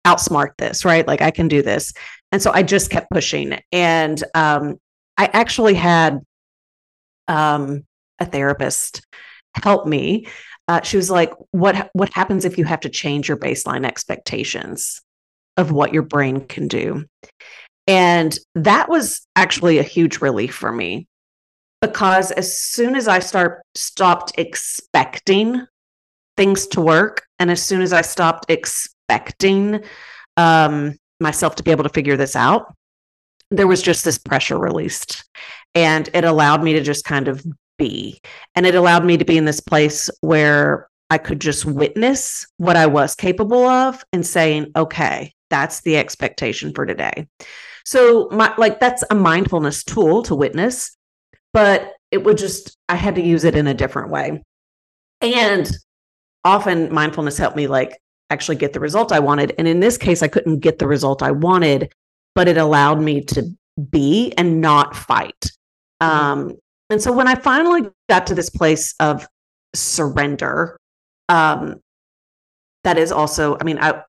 [0.06, 1.92] outsmart this right like i can do this
[2.32, 3.58] and so I just kept pushing.
[3.72, 4.78] And um,
[5.16, 6.20] I actually had
[7.26, 7.84] um,
[8.18, 9.06] a therapist
[9.54, 10.26] help me.
[10.66, 15.00] Uh, she was like, "What what happens if you have to change your baseline expectations
[15.56, 17.06] of what your brain can do?"
[17.86, 21.06] And that was actually a huge relief for me
[21.80, 25.66] because as soon as I start stopped expecting
[26.36, 29.82] things to work, and as soon as I stopped expecting
[30.36, 32.74] um, myself to be able to figure this out,
[33.50, 35.24] there was just this pressure released.
[35.74, 37.44] And it allowed me to just kind of
[37.78, 38.20] be.
[38.54, 42.76] And it allowed me to be in this place where I could just witness what
[42.76, 47.28] I was capable of and saying, okay, that's the expectation for today.
[47.84, 50.94] So my like that's a mindfulness tool to witness,
[51.54, 54.42] but it would just I had to use it in a different way.
[55.22, 55.70] And
[56.44, 57.98] often mindfulness helped me like
[58.30, 59.54] actually get the result I wanted.
[59.58, 61.92] And in this case, I couldn't get the result I wanted,
[62.34, 63.44] but it allowed me to
[63.90, 65.50] be and not fight.
[66.02, 66.06] Mm-hmm.
[66.06, 66.56] Um,
[66.90, 69.26] and so when I finally got to this place of
[69.74, 70.78] surrender,
[71.28, 71.80] um,
[72.84, 74.02] that is also, I mean, I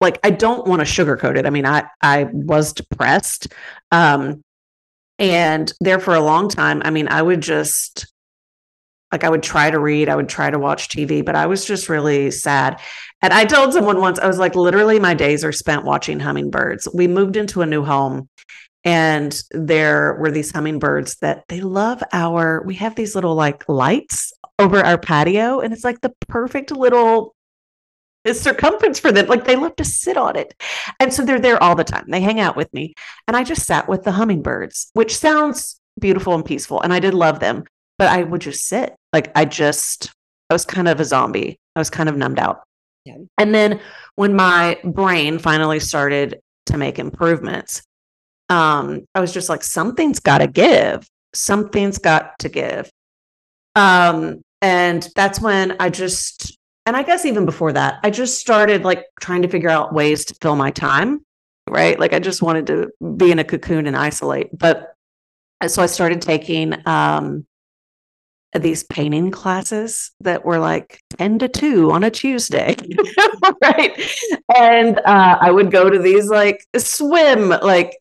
[0.00, 1.46] like I don't want to sugarcoat it.
[1.46, 3.52] I mean, I I was depressed.
[3.90, 4.42] Um,
[5.18, 8.12] and there for a long time, I mean, I would just
[9.14, 11.64] like I would try to read, I would try to watch TV, but I was
[11.64, 12.80] just really sad.
[13.22, 16.88] And I told someone once, I was like, literally, my days are spent watching hummingbirds.
[16.92, 18.28] We moved into a new home
[18.82, 24.32] and there were these hummingbirds that they love our, we have these little like lights
[24.58, 27.36] over our patio, and it's like the perfect little
[28.32, 29.28] circumference for them.
[29.28, 30.60] Like they love to sit on it.
[30.98, 32.06] And so they're there all the time.
[32.08, 32.94] They hang out with me.
[33.28, 36.80] And I just sat with the hummingbirds, which sounds beautiful and peaceful.
[36.80, 37.62] And I did love them
[37.98, 38.94] but I would just sit.
[39.14, 40.10] Like I just,
[40.50, 41.58] I was kind of a zombie.
[41.76, 42.64] I was kind of numbed out.
[43.04, 43.16] Yeah.
[43.38, 43.80] And then
[44.16, 47.82] when my brain finally started to make improvements,
[48.50, 51.06] um, I was just like, something's got to give.
[51.32, 52.90] Something's got to give.
[53.76, 58.84] Um, and that's when I just and I guess even before that, I just started
[58.84, 61.24] like trying to figure out ways to fill my time,
[61.70, 61.98] right?
[61.98, 64.48] Like I just wanted to be in a cocoon and isolate.
[64.56, 64.94] But
[65.66, 67.46] so I started taking um,
[68.62, 72.76] these painting classes that were like 10 to 2 on a Tuesday,
[73.62, 74.00] right?
[74.56, 77.96] And uh, I would go to these like swim, like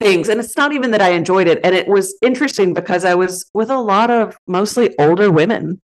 [0.00, 0.28] things.
[0.28, 1.60] And it's not even that I enjoyed it.
[1.64, 5.80] And it was interesting because I was with a lot of mostly older women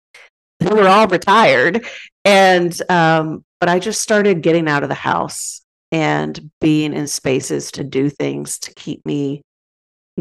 [0.61, 1.85] who were all retired.
[2.25, 7.71] And, um, but I just started getting out of the house and being in spaces
[7.71, 9.43] to do things to keep me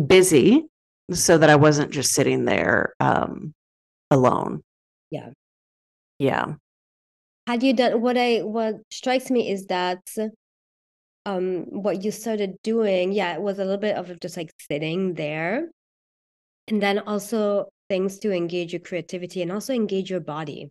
[0.07, 0.67] busy
[1.13, 3.55] so that I wasn't just sitting there um,
[4.13, 4.63] alone.
[5.11, 5.31] Yeah.
[6.19, 6.55] Yeah.
[7.47, 10.01] Had you done what I what strikes me is that
[11.27, 15.15] um what you started doing, yeah, it was a little bit of just like sitting
[15.15, 15.71] there.
[16.69, 20.71] And then also things to engage your creativity and also engage your body.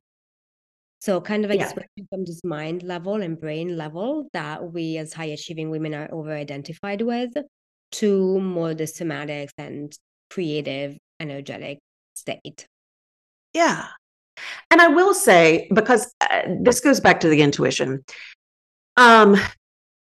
[1.00, 1.74] So kind of like Yeah.
[2.10, 6.32] from this mind level and brain level that we as high achieving women are over
[6.34, 7.34] identified with
[7.94, 9.98] to more the somatics and
[10.30, 11.80] creative, energetic
[12.14, 12.68] state.
[13.54, 13.88] Yeah.
[14.70, 18.04] And I will say, because uh, this goes back to the intuition.
[18.98, 19.38] Um,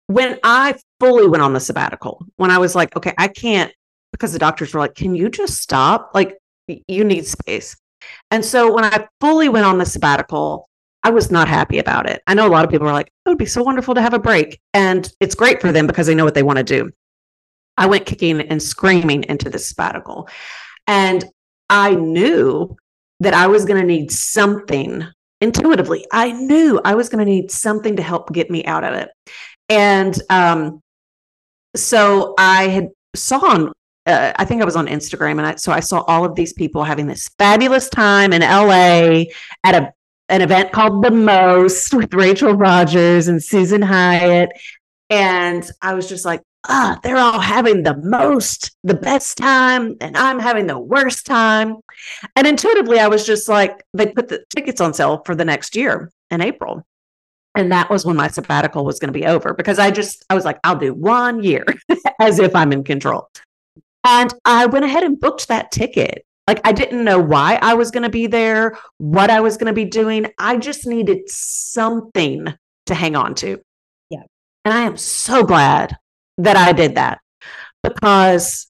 [0.07, 3.73] when I fully went on the sabbatical, when I was like, okay, I can't,
[4.13, 6.11] because the doctors were like, can you just stop?
[6.15, 6.39] Like,
[6.89, 7.77] you need space.
[8.31, 10.69] And so when I fully went on the sabbatical,
[11.03, 12.23] I was not happy about it.
[12.27, 14.15] I know a lot of people are like, it would be so wonderful to have
[14.15, 14.61] a break.
[14.73, 16.91] And it's great for them because they know what they want to do.
[17.77, 20.29] I went kicking and screaming into the sabbatical.
[20.87, 21.25] And
[21.69, 22.77] I knew
[23.25, 25.05] that I was going to need something
[25.41, 26.07] intuitively.
[26.13, 29.11] I knew I was going to need something to help get me out of it.
[29.69, 30.81] And um,
[31.77, 33.73] so I had saw on,
[34.07, 36.53] uh, I think I was on Instagram, and I so I saw all of these
[36.53, 39.25] people having this fabulous time in LA
[39.65, 39.93] at a
[40.29, 44.51] an event called The Most with Rachel Rodgers and Susan Hyatt.
[45.11, 50.17] And I was just like, ah, they're all having the most, the best time, and
[50.17, 51.77] I'm having the worst time.
[52.37, 55.77] And intuitively, I was just like, they put the tickets on sale for the next
[55.77, 56.87] year in April.
[57.55, 60.35] And that was when my sabbatical was going to be over because I just, I
[60.35, 61.65] was like, I'll do one year
[62.21, 63.29] as if I'm in control.
[64.03, 66.27] And I went ahead and booked that ticket.
[66.49, 69.69] Like, I didn't know why I was going to be there, what I was going
[69.69, 70.27] to be doing.
[70.39, 72.53] I just needed something
[72.87, 73.61] to hang on to.
[74.11, 74.23] Yeah.
[74.65, 75.97] And I am so glad
[76.39, 77.21] that I did that
[77.83, 78.69] because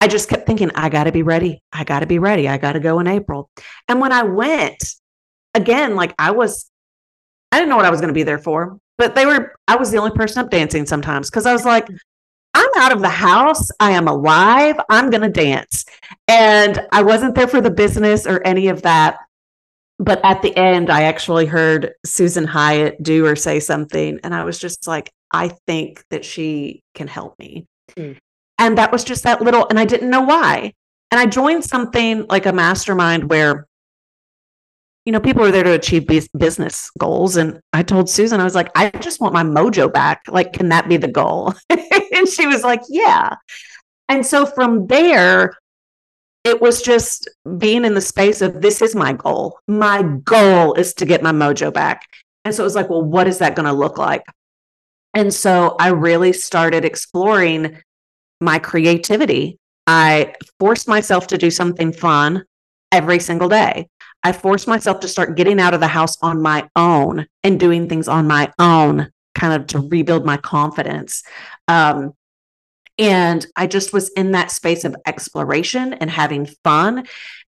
[0.00, 1.62] I just kept thinking, I got to be ready.
[1.72, 2.48] I got to be ready.
[2.48, 3.50] I got to go in April.
[3.88, 4.84] And when I went,
[5.54, 6.70] again, like I was,
[7.50, 9.76] I didn't know what I was going to be there for, but they were, I
[9.76, 11.96] was the only person up dancing sometimes because I was like, mm.
[12.54, 13.68] I'm out of the house.
[13.80, 14.76] I am alive.
[14.88, 15.84] I'm going to dance.
[16.28, 19.18] And I wasn't there for the business or any of that.
[19.98, 24.20] But at the end, I actually heard Susan Hyatt do or say something.
[24.22, 27.66] And I was just like, I think that she can help me.
[27.96, 28.16] Mm.
[28.58, 30.72] And that was just that little, and I didn't know why.
[31.10, 33.66] And I joined something like a mastermind where,
[35.04, 37.36] you know, people are there to achieve bus- business goals.
[37.36, 40.22] And I told Susan, I was like, I just want my mojo back.
[40.28, 41.52] Like, can that be the goal?
[41.68, 43.34] and she was like, yeah.
[44.08, 45.58] And so from there,
[46.44, 49.58] it was just being in the space of this is my goal.
[49.66, 52.06] My goal is to get my mojo back.
[52.44, 54.22] And so it was like, well, what is that going to look like?
[55.14, 57.80] And so I really started exploring
[58.40, 59.58] my creativity.
[59.86, 62.44] I forced myself to do something fun
[62.90, 63.88] every single day.
[64.22, 67.88] I forced myself to start getting out of the house on my own and doing
[67.88, 71.22] things on my own, kind of to rebuild my confidence.
[71.68, 72.14] Um,
[72.98, 77.06] and I just was in that space of exploration and having fun.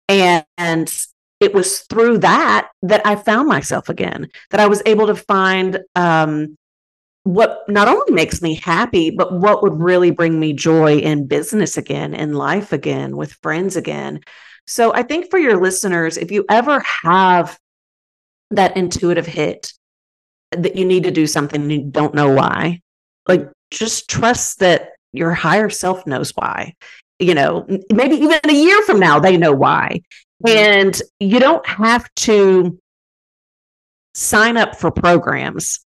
[0.10, 1.06] And, and
[1.40, 5.80] it was through that that I found myself again, that I was able to find
[5.96, 6.58] um,
[7.26, 11.76] what not only makes me happy, but what would really bring me joy in business
[11.76, 14.20] again, in life again, with friends again.
[14.68, 17.58] So I think for your listeners, if you ever have
[18.52, 19.74] that intuitive hit
[20.52, 22.82] that you need to do something and you don't know why,
[23.28, 26.76] like just trust that your higher self knows why.
[27.18, 30.02] You know, maybe even a year from now, they know why.
[30.46, 30.58] Mm-hmm.
[30.58, 32.80] And you don't have to
[34.14, 35.85] sign up for programs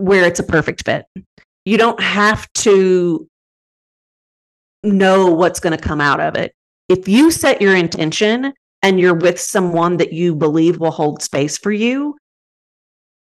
[0.00, 1.06] where it's a perfect fit.
[1.64, 3.28] You don't have to
[4.82, 6.52] know what's going to come out of it.
[6.88, 11.58] If you set your intention and you're with someone that you believe will hold space
[11.58, 12.16] for you,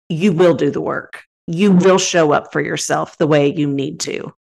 [0.09, 1.23] you will do the work.
[1.47, 4.33] You will show up for yourself the way you need to.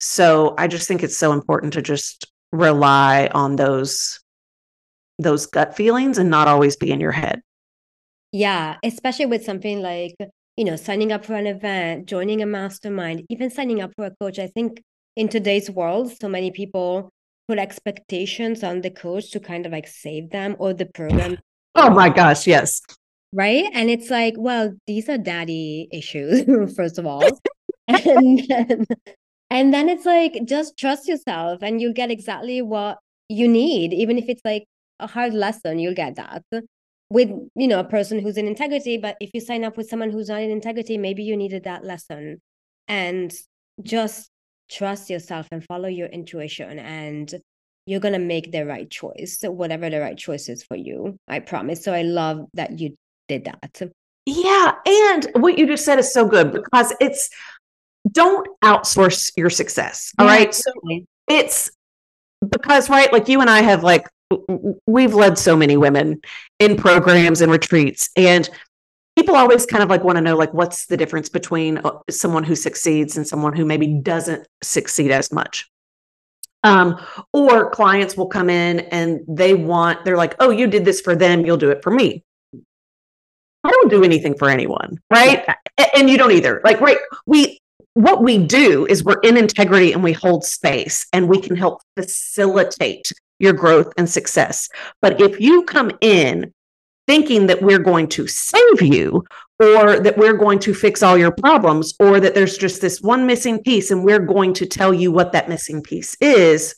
[0.00, 4.20] So I just think it's so important to just rely on those
[5.18, 7.42] those gut feelings and not always be in your head.
[8.32, 10.14] Yeah, especially with something like,
[10.60, 14.10] you know, signing up for an event, joining a mastermind, even signing up for a
[14.20, 14.38] coach.
[14.38, 14.82] I think
[15.16, 17.08] in today's world, so many people
[17.48, 21.38] put expectations on the coach to kind of like save them or the program.
[21.76, 22.82] Oh my gosh, yes.
[23.32, 23.70] Right.
[23.72, 26.44] And it's like, well, these are daddy issues,
[26.76, 27.24] first of all.
[27.88, 28.86] and then,
[29.48, 32.98] and then it's like, just trust yourself and you'll get exactly what
[33.30, 33.94] you need.
[33.94, 34.66] Even if it's like
[34.98, 36.42] a hard lesson, you'll get that
[37.10, 40.10] with you know a person who's in integrity but if you sign up with someone
[40.10, 42.40] who's not in integrity maybe you needed that lesson.
[42.88, 43.32] And
[43.82, 44.30] just
[44.68, 47.32] trust yourself and follow your intuition and
[47.86, 51.40] you're going to make the right choice whatever the right choice is for you i
[51.40, 51.84] promise.
[51.84, 52.96] So i love that you
[53.28, 53.82] did that.
[54.26, 57.28] Yeah and what you just said is so good because it's
[58.10, 60.54] don't outsource your success all yeah, right?
[60.54, 60.72] So
[61.28, 61.70] it's
[62.48, 64.06] because right like you and i have like
[64.86, 66.20] we've led so many women
[66.58, 68.48] in programs and retreats and
[69.16, 72.44] people always kind of like want to know like what's the difference between uh, someone
[72.44, 75.68] who succeeds and someone who maybe doesn't succeed as much.
[76.62, 77.00] Um,
[77.32, 81.16] or clients will come in and they want they're like oh you did this for
[81.16, 82.22] them you'll do it for me.
[83.64, 85.44] I don't do anything for anyone right?
[85.78, 85.86] Yeah.
[85.94, 86.60] and you don't either.
[86.62, 87.58] Like right we
[87.94, 91.80] what we do is we're in integrity and we hold space and we can help
[91.96, 93.10] facilitate
[93.40, 94.68] your growth and success.
[95.02, 96.52] But if you come in
[97.06, 99.24] thinking that we're going to save you
[99.58, 103.26] or that we're going to fix all your problems or that there's just this one
[103.26, 106.76] missing piece and we're going to tell you what that missing piece is,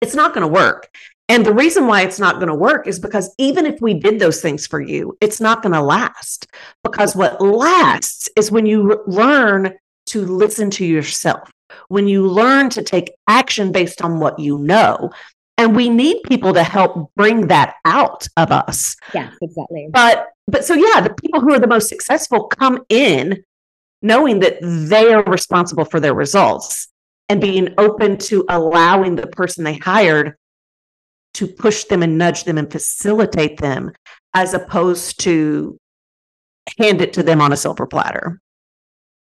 [0.00, 0.88] it's not going to work.
[1.28, 4.18] And the reason why it's not going to work is because even if we did
[4.18, 6.46] those things for you, it's not going to last.
[6.82, 9.74] Because what lasts is when you learn
[10.06, 11.50] to listen to yourself,
[11.88, 15.10] when you learn to take action based on what you know.
[15.58, 18.96] And we need people to help bring that out of us.
[19.14, 19.88] Yeah, exactly.
[19.90, 23.44] But but so yeah, the people who are the most successful come in
[24.00, 26.88] knowing that they are responsible for their results
[27.28, 30.36] and being open to allowing the person they hired
[31.34, 33.92] to push them and nudge them and facilitate them
[34.34, 35.78] as opposed to
[36.78, 38.41] hand it to them on a silver platter.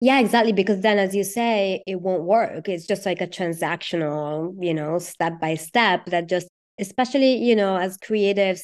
[0.01, 0.51] Yeah, exactly.
[0.51, 2.67] Because then, as you say, it won't work.
[2.67, 6.47] It's just like a transactional, you know, step by step that just,
[6.79, 8.63] especially, you know, as creatives,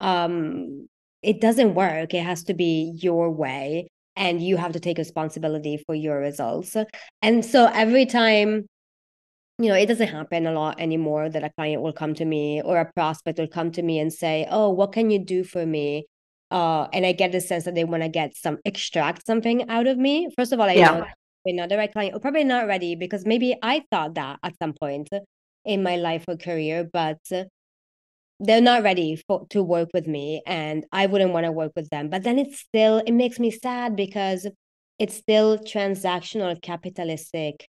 [0.00, 0.88] um,
[1.22, 2.14] it doesn't work.
[2.14, 6.74] It has to be your way and you have to take responsibility for your results.
[7.20, 8.66] And so every time,
[9.58, 12.62] you know, it doesn't happen a lot anymore that a client will come to me
[12.62, 15.66] or a prospect will come to me and say, Oh, what can you do for
[15.66, 16.06] me?
[16.52, 19.86] Uh, and I get the sense that they want to get some extract something out
[19.86, 20.28] of me.
[20.36, 20.98] First of all, I yeah.
[20.98, 21.06] know
[21.44, 24.54] they're not the right client, or probably not ready because maybe I thought that at
[24.60, 25.08] some point
[25.64, 27.18] in my life or career, but
[28.38, 31.88] they're not ready for to work with me, and I wouldn't want to work with
[31.88, 32.10] them.
[32.10, 34.46] But then it's still it makes me sad because
[34.98, 37.66] it's still transactional capitalistic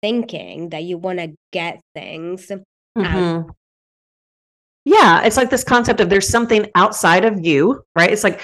[0.00, 3.04] thinking that you want to get things mm-hmm.
[3.04, 3.50] out
[4.88, 8.10] yeah, it's like this concept of there's something outside of you, right?
[8.10, 8.40] It's like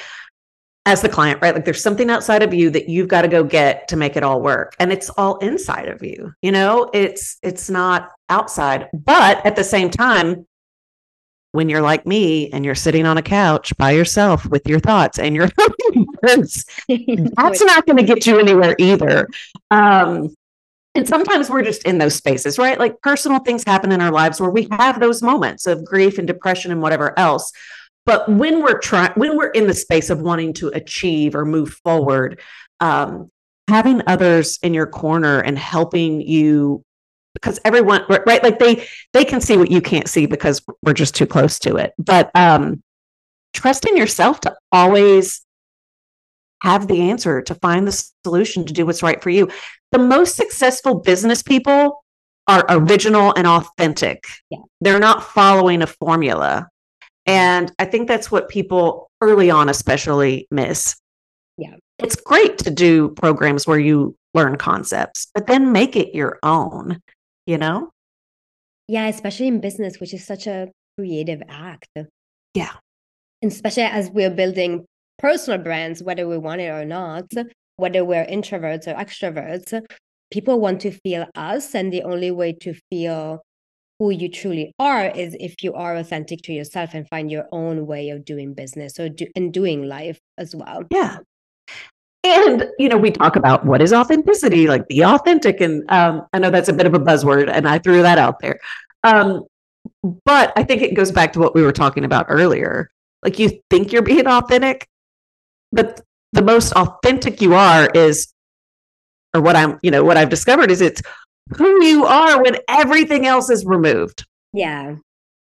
[0.85, 1.55] as the client, right?
[1.55, 4.23] Like there's something outside of you that you've got to go get to make it
[4.23, 4.77] all work.
[4.79, 6.35] And it's all inside of you.
[6.43, 8.91] You know, it's it's not outside.
[8.93, 10.47] But at the same time,
[11.53, 15.19] when you're like me and you're sitting on a couch by yourself with your thoughts
[15.19, 15.49] and your
[16.23, 19.29] words, that's not going to get you anywhere either.
[19.71, 20.35] Um,
[20.95, 22.79] and sometimes we're just in those spaces, right?
[22.79, 26.27] Like personal things happen in our lives where we have those moments of grief and
[26.27, 27.53] depression and whatever else.
[28.07, 31.75] But when we're trying, when we're in the space of wanting to achieve or move
[31.85, 32.41] forward,
[32.81, 33.31] um,
[33.69, 36.85] having others in your corner and helping you
[37.33, 41.15] because everyone right like they they can see what you can't see because we're just
[41.15, 42.83] too close to it but um
[43.55, 45.45] trust in yourself to always
[46.63, 49.49] have the answer to find the solution to do what's right for you
[49.95, 52.05] the most successful business people
[52.49, 54.25] are original and authentic.
[54.51, 54.59] Yeah.
[54.81, 56.69] They're not following a formula.
[57.27, 60.97] And I think that's what people early on, especially miss.
[61.57, 61.77] Yeah.
[62.01, 67.01] It's great to do programs where you learn concepts, but then make it your own,
[67.47, 67.91] you know?
[68.89, 71.87] Yeah, especially in business, which is such a creative act.
[72.53, 72.73] Yeah.
[73.43, 74.87] And especially as we're building
[75.21, 77.27] personal brands, whether we want it or not,
[77.77, 79.85] whether we're introverts or extroverts,
[80.31, 81.75] people want to feel us.
[81.75, 83.43] And the only way to feel
[83.99, 87.87] who you truly are is if you are authentic to yourself and find your own
[87.87, 90.83] way of doing business or do, and doing life as well.
[90.91, 91.19] Yeah.
[92.25, 95.61] And, you know, we talk about what is authenticity, like be authentic.
[95.61, 98.41] And um, I know that's a bit of a buzzword, and I threw that out
[98.41, 98.59] there.
[99.05, 99.45] Um,
[100.25, 102.91] but I think it goes back to what we were talking about earlier.
[103.23, 104.89] Like you think you're being authentic,
[105.71, 106.01] but
[106.35, 108.33] the most authentic you are is,
[109.35, 111.01] or what I'm, you know, what I've discovered is it's
[111.57, 114.27] who you are when everything else is removed.
[114.53, 114.97] Yeah.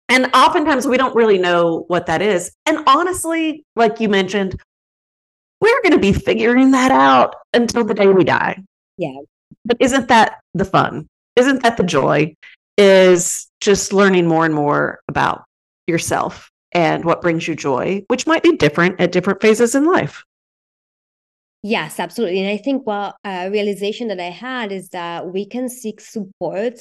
[0.10, 2.52] And oftentimes we don't really know what that is.
[2.66, 4.60] And honestly, like you mentioned,
[5.62, 8.62] we're going to be figuring that out until the day we die.
[8.98, 9.20] Yeah.
[9.64, 11.08] But isn't that the fun?
[11.36, 12.36] Isn't that the joy?
[12.78, 15.44] Is just learning more and more about
[15.86, 20.24] yourself and what brings you joy, which might be different at different phases in life.
[21.64, 22.40] Yes, absolutely.
[22.40, 26.80] And I think what a realization that I had is that we can seek support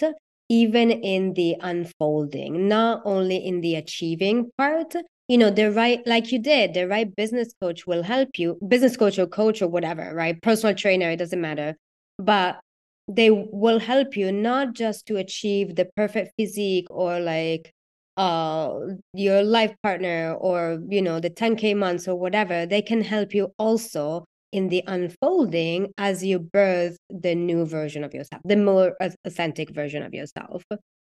[0.48, 4.94] even in the unfolding, not only in the achieving part.
[5.28, 8.96] You know, the right, like you did, the right business coach will help you, business
[8.96, 10.40] coach or coach or whatever, right?
[10.42, 11.76] Personal trainer, it doesn't matter.
[12.18, 12.58] But
[13.06, 17.72] they will help you not just to achieve the perfect physique or like
[18.16, 18.74] uh
[19.14, 23.52] your life partner or you know the 10k months or whatever they can help you
[23.58, 29.70] also in the unfolding as you birth the new version of yourself, the more authentic
[29.70, 30.62] version of yourself.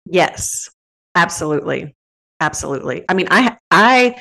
[0.05, 0.69] Yes,
[1.15, 1.95] absolutely.
[2.39, 3.05] Absolutely.
[3.07, 4.15] I mean, I I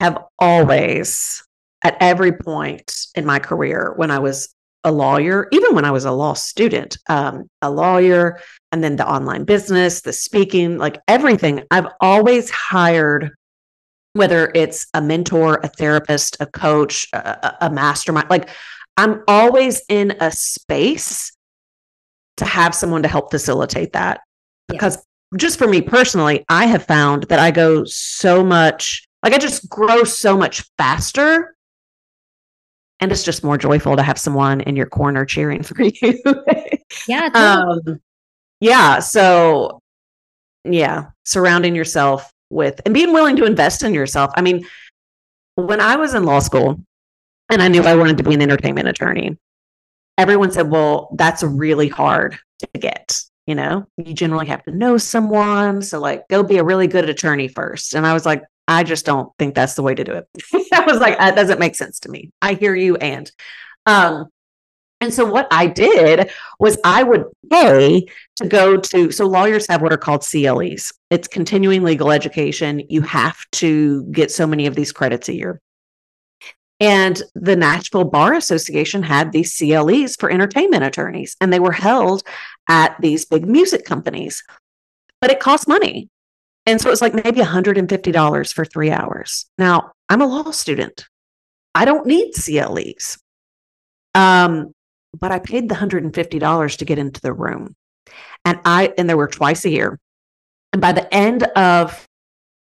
[0.00, 1.42] have always
[1.82, 6.04] at every point in my career when I was a lawyer, even when I was
[6.04, 8.40] a law student, um, a lawyer,
[8.72, 13.32] and then the online business, the speaking, like everything, I've always hired
[14.16, 18.30] whether it's a mentor, a therapist, a coach, a, a mastermind.
[18.30, 18.48] Like
[18.96, 21.36] I'm always in a space
[22.38, 24.20] to have someone to help facilitate that.
[24.68, 25.38] Because yeah.
[25.38, 29.68] just for me personally, I have found that I go so much, like I just
[29.68, 31.54] grow so much faster.
[32.98, 36.22] And it's just more joyful to have someone in your corner cheering for you.
[37.06, 37.28] yeah.
[37.34, 38.00] Um,
[38.60, 39.00] yeah.
[39.00, 39.80] So,
[40.64, 44.30] yeah, surrounding yourself with and being willing to invest in yourself.
[44.36, 44.66] I mean,
[45.56, 46.80] when I was in law school
[47.50, 49.36] and I knew I wanted to be an entertainment attorney,
[50.18, 53.20] everyone said, well, that's really hard to get.
[53.46, 55.80] You know, you generally have to know someone.
[55.80, 57.94] So, like, go be a really good attorney first.
[57.94, 60.26] And I was like, I just don't think that's the way to do it.
[60.72, 62.32] I was like, that doesn't make sense to me.
[62.42, 62.96] I hear you.
[62.96, 63.30] And,
[63.86, 64.26] um,
[65.00, 69.82] and so what I did was I would pay to go to so lawyers have
[69.82, 70.92] what are called CLEs.
[71.10, 72.82] It's continuing legal education.
[72.88, 75.60] You have to get so many of these credits a year.
[76.80, 82.22] And the Nashville Bar Association had these CLEs for entertainment attorneys, and they were held
[82.68, 84.42] at these big music companies.
[85.20, 86.10] But it cost money.
[86.66, 89.46] And so it was like maybe $150 for three hours.
[89.56, 91.06] Now, I'm a law student.
[91.74, 93.18] I don't need CLEs.
[94.14, 94.74] Um,
[95.18, 97.74] but I paid the $150 to get into the room.
[98.44, 99.98] And I, and there were twice a year.
[100.72, 102.06] And by the end of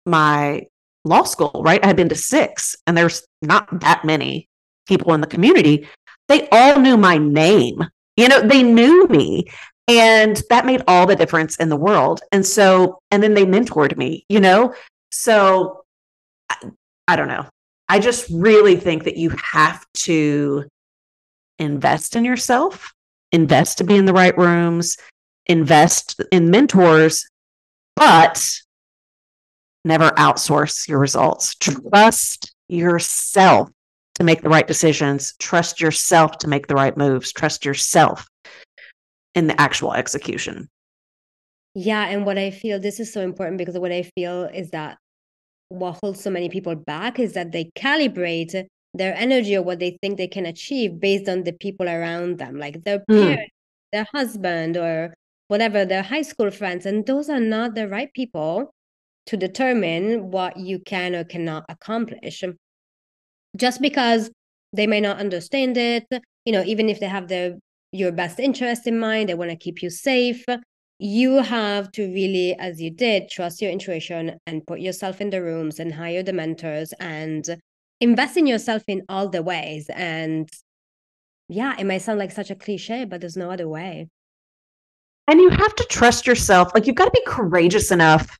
[0.05, 0.67] my
[1.05, 4.47] law school, right, I had been to six, and there's not that many
[4.87, 5.87] people in the community.
[6.27, 7.85] They all knew my name.
[8.17, 9.45] You know, they knew me.
[9.87, 12.21] And that made all the difference in the world.
[12.31, 14.73] And so, and then they mentored me, you know?
[15.11, 15.83] So
[16.49, 16.55] I,
[17.07, 17.45] I don't know.
[17.89, 20.65] I just really think that you have to
[21.59, 22.93] invest in yourself,
[23.31, 24.97] invest to be in the right rooms,
[25.45, 27.27] invest in mentors,
[27.95, 28.49] but
[29.85, 31.55] never outsource your results.
[31.55, 33.69] Trust yourself
[34.15, 35.33] to make the right decisions.
[35.39, 37.31] Trust yourself to make the right moves.
[37.31, 38.27] Trust yourself
[39.35, 40.69] in the actual execution.
[41.75, 42.05] Yeah.
[42.07, 44.97] And what I feel, this is so important because what I feel is that
[45.69, 49.97] what holds so many people back is that they calibrate their energy or what they
[50.01, 53.25] think they can achieve based on the people around them, like their mm.
[53.25, 53.53] parents,
[53.91, 55.13] their husband, or
[55.47, 56.85] whatever, their high school friends.
[56.85, 58.73] And those are not the right people
[59.25, 62.43] to determine what you can or cannot accomplish.
[63.55, 64.29] Just because
[64.73, 66.07] they may not understand it,
[66.45, 67.57] you know, even if they have their
[67.91, 70.43] your best interest in mind, they want to keep you safe.
[70.97, 75.43] You have to really, as you did, trust your intuition and put yourself in the
[75.43, 77.47] rooms and hire the mentors and
[78.01, 79.89] invest in yourself in all the ways.
[79.93, 80.49] And
[81.49, 84.09] yeah, it might sound like such a cliche, but there's no other way.
[85.27, 86.71] And you have to trust yourself.
[86.73, 88.37] Like you've got to be courageous enough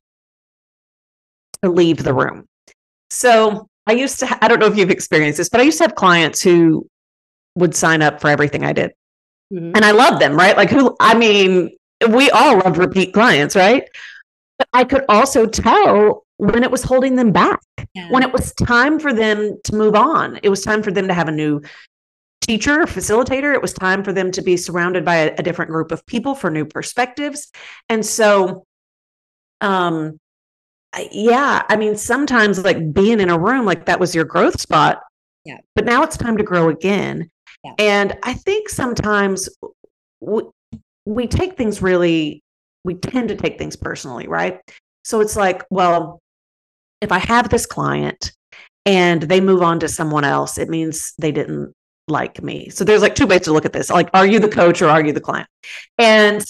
[1.62, 2.46] to leave the room.
[3.10, 5.84] So I used to, I don't know if you've experienced this, but I used to
[5.84, 6.86] have clients who
[7.56, 8.92] would sign up for everything I did.
[9.52, 9.72] Mm-hmm.
[9.74, 10.56] And I love them, right?
[10.56, 11.70] Like who, I mean,
[12.10, 13.84] we all love repeat clients, right?
[14.58, 17.60] But I could also tell when it was holding them back,
[17.94, 18.10] yeah.
[18.10, 20.38] when it was time for them to move on.
[20.42, 21.60] It was time for them to have a new
[22.40, 23.54] teacher, facilitator.
[23.54, 26.34] It was time for them to be surrounded by a, a different group of people
[26.34, 27.50] for new perspectives.
[27.88, 28.66] And so,
[29.60, 30.18] um,
[31.10, 35.00] yeah, I mean, sometimes like being in a room like that was your growth spot.
[35.44, 35.58] Yeah.
[35.74, 37.30] But now it's time to grow again.
[37.64, 37.72] Yeah.
[37.78, 39.48] And I think sometimes
[40.20, 40.42] we,
[41.06, 42.42] we take things really,
[42.84, 44.60] we tend to take things personally, right?
[45.04, 46.20] So it's like, well,
[47.04, 48.32] if I have this client
[48.84, 51.72] and they move on to someone else, it means they didn't
[52.08, 52.68] like me.
[52.70, 53.90] So there's like two ways to look at this.
[53.90, 55.48] Like, are you the coach or are you the client?
[55.98, 56.44] And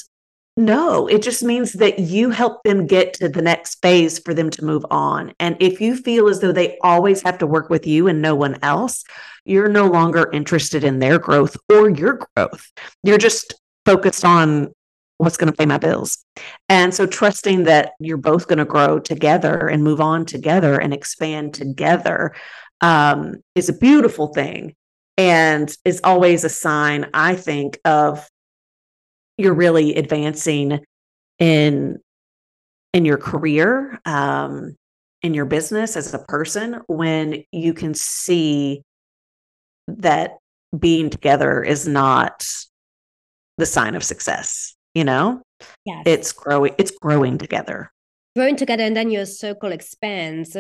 [0.57, 4.51] no, it just means that you help them get to the next phase for them
[4.51, 5.35] to move on.
[5.41, 8.37] And if you feel as though they always have to work with you and no
[8.37, 9.05] one else,
[9.45, 12.71] you're no longer interested in their growth or your growth.
[13.03, 14.73] You're just focused on
[15.19, 16.25] what's going to pay my bills.
[16.69, 20.93] And so trusting that you're both going to grow together and move on together and
[20.93, 22.35] expand together
[22.81, 24.75] um, is a beautiful thing
[25.17, 28.29] and is always a sign, I think, of
[29.39, 30.85] you're really advancing
[31.39, 31.99] in
[32.93, 34.77] in your career um,
[35.23, 38.83] in your business as a person when you can see
[39.89, 40.39] that
[40.79, 42.47] being together is not
[43.59, 45.41] the sign of success you know
[45.87, 46.03] Yes.
[46.07, 47.91] it's growing it's growing together
[48.37, 50.57] growing together and then your circle expands.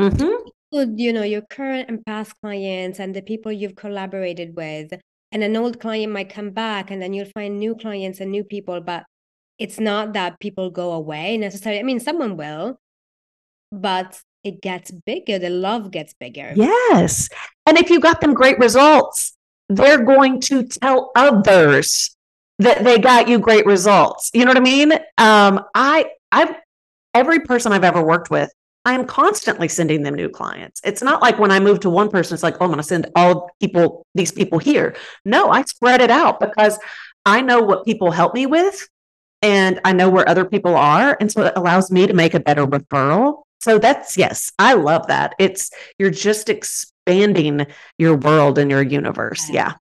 [0.00, 0.48] mm-hmm.
[0.72, 4.92] You know, your current and past clients and the people you've collaborated with.
[5.32, 8.44] And an old client might come back and then you'll find new clients and new
[8.44, 9.04] people, but
[9.58, 11.80] it's not that people go away necessarily.
[11.80, 12.78] I mean, someone will,
[13.72, 15.38] but it gets bigger.
[15.38, 16.52] The love gets bigger.
[16.56, 17.28] yes
[17.66, 19.36] and if you got them great results
[19.68, 22.16] they're going to tell others
[22.60, 24.30] that they got you great results.
[24.32, 24.92] You know what i mean?
[25.18, 26.54] Um i i've
[27.14, 28.52] every person i've ever worked with
[28.84, 30.80] i am constantly sending them new clients.
[30.84, 32.84] It's not like when i move to one person it's like oh i'm going to
[32.84, 34.94] send all people these people here.
[35.24, 36.78] No i spread it out because
[37.26, 38.88] i know what people help me with
[39.42, 42.40] and i know where other people are and so it allows me to make a
[42.40, 43.42] better referral.
[43.60, 45.34] So that's yes i love that.
[45.38, 49.48] It's you're just expanding your world and your universe.
[49.48, 49.74] Yeah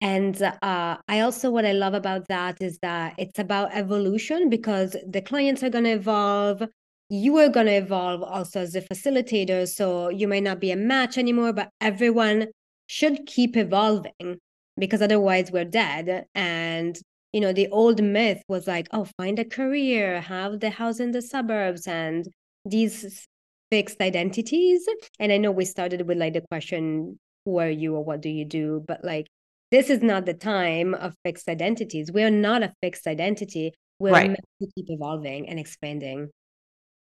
[0.00, 4.94] And uh, I also, what I love about that is that it's about evolution because
[5.06, 6.62] the clients are going to evolve.
[7.08, 9.66] You are going to evolve also as a facilitator.
[9.66, 12.48] So you may not be a match anymore, but everyone
[12.88, 14.38] should keep evolving
[14.76, 16.26] because otherwise we're dead.
[16.34, 16.98] And,
[17.32, 21.12] you know, the old myth was like, oh, find a career, have the house in
[21.12, 22.28] the suburbs, and
[22.64, 23.26] these
[23.70, 24.86] fixed identities.
[25.18, 28.28] And I know we started with like the question, who are you or what do
[28.28, 28.84] you do?
[28.86, 29.26] But like,
[29.70, 32.12] this is not the time of fixed identities.
[32.12, 33.72] We're not a fixed identity.
[33.98, 34.28] We're Right.
[34.28, 36.30] meant to keep evolving and expanding.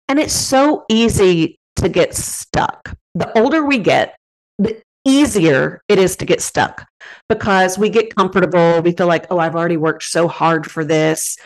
[0.09, 2.94] And it's so easy to get stuck.
[3.14, 4.16] The older we get,
[4.59, 6.86] the easier it is to get stuck
[7.28, 8.80] because we get comfortable.
[8.82, 11.36] We feel like, oh, I've already worked so hard for this.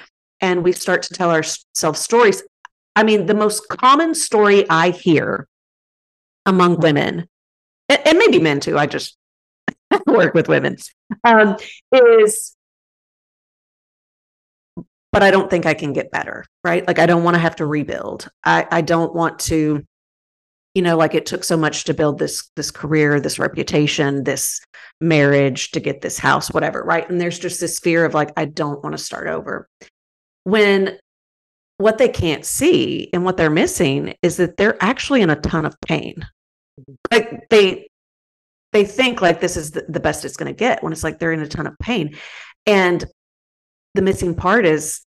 [0.40, 2.42] And we start to tell ourselves stories.
[2.96, 5.46] I mean, the most common story I hear
[6.46, 7.28] among women,
[7.88, 9.16] and maybe men too, I just
[10.06, 10.76] work with women,
[11.24, 11.56] um,
[11.92, 12.56] is
[15.12, 16.86] but I don't think I can get better, right?
[16.86, 18.28] Like I don't want to have to rebuild.
[18.44, 19.84] I, I don't want to,
[20.74, 24.60] you know, like it took so much to build this this career, this reputation, this
[25.00, 27.08] marriage to get this house, whatever, right?
[27.08, 29.68] And there's just this fear of like, I don't want to start over.
[30.44, 30.98] When
[31.76, 35.66] what they can't see and what they're missing is that they're actually in a ton
[35.66, 36.26] of pain.
[37.10, 37.88] Like they
[38.72, 41.32] they think like this is the, best it's going to get when it's like they're
[41.32, 42.16] in a ton of pain.
[42.66, 43.04] And
[43.94, 45.02] the missing part is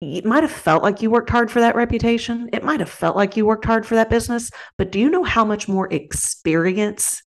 [0.00, 2.50] it might have felt like you worked hard for that reputation.
[2.52, 4.50] It might have felt like you worked hard for that business.
[4.78, 7.22] But do you know how much more experience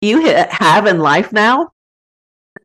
[0.00, 1.70] you have in life now?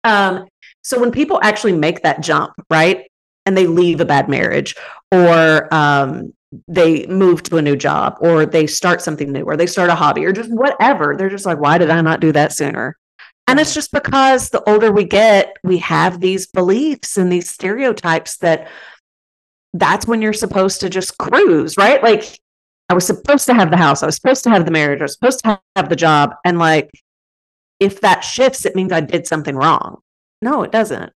[0.04, 0.46] Um,
[0.82, 3.10] so when people actually make that jump, right,
[3.46, 4.76] and they leave a bad marriage,
[5.12, 6.34] or um,
[6.68, 9.96] they move to a new job, or they start something new, or they start a
[9.96, 12.98] hobby, or just whatever, they're just like, why did I not do that sooner?
[13.48, 18.38] And it's just because the older we get, we have these beliefs and these stereotypes
[18.38, 18.70] that
[19.74, 22.02] that's when you're supposed to just cruise, right?
[22.02, 22.40] Like,
[22.90, 25.06] I was supposed to have the house, I was supposed to have the marriage, I
[25.06, 26.36] was supposed to have the job.
[26.46, 26.92] And like,
[27.80, 30.00] if that shifts, it means I did something wrong.
[30.42, 31.12] No, it doesn't.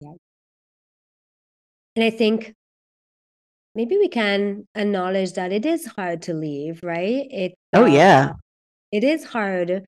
[0.00, 2.54] And I think
[3.74, 7.26] maybe we can acknowledge that it is hard to leave, right?
[7.30, 8.32] It Oh, uh, yeah.
[8.92, 9.84] it is hard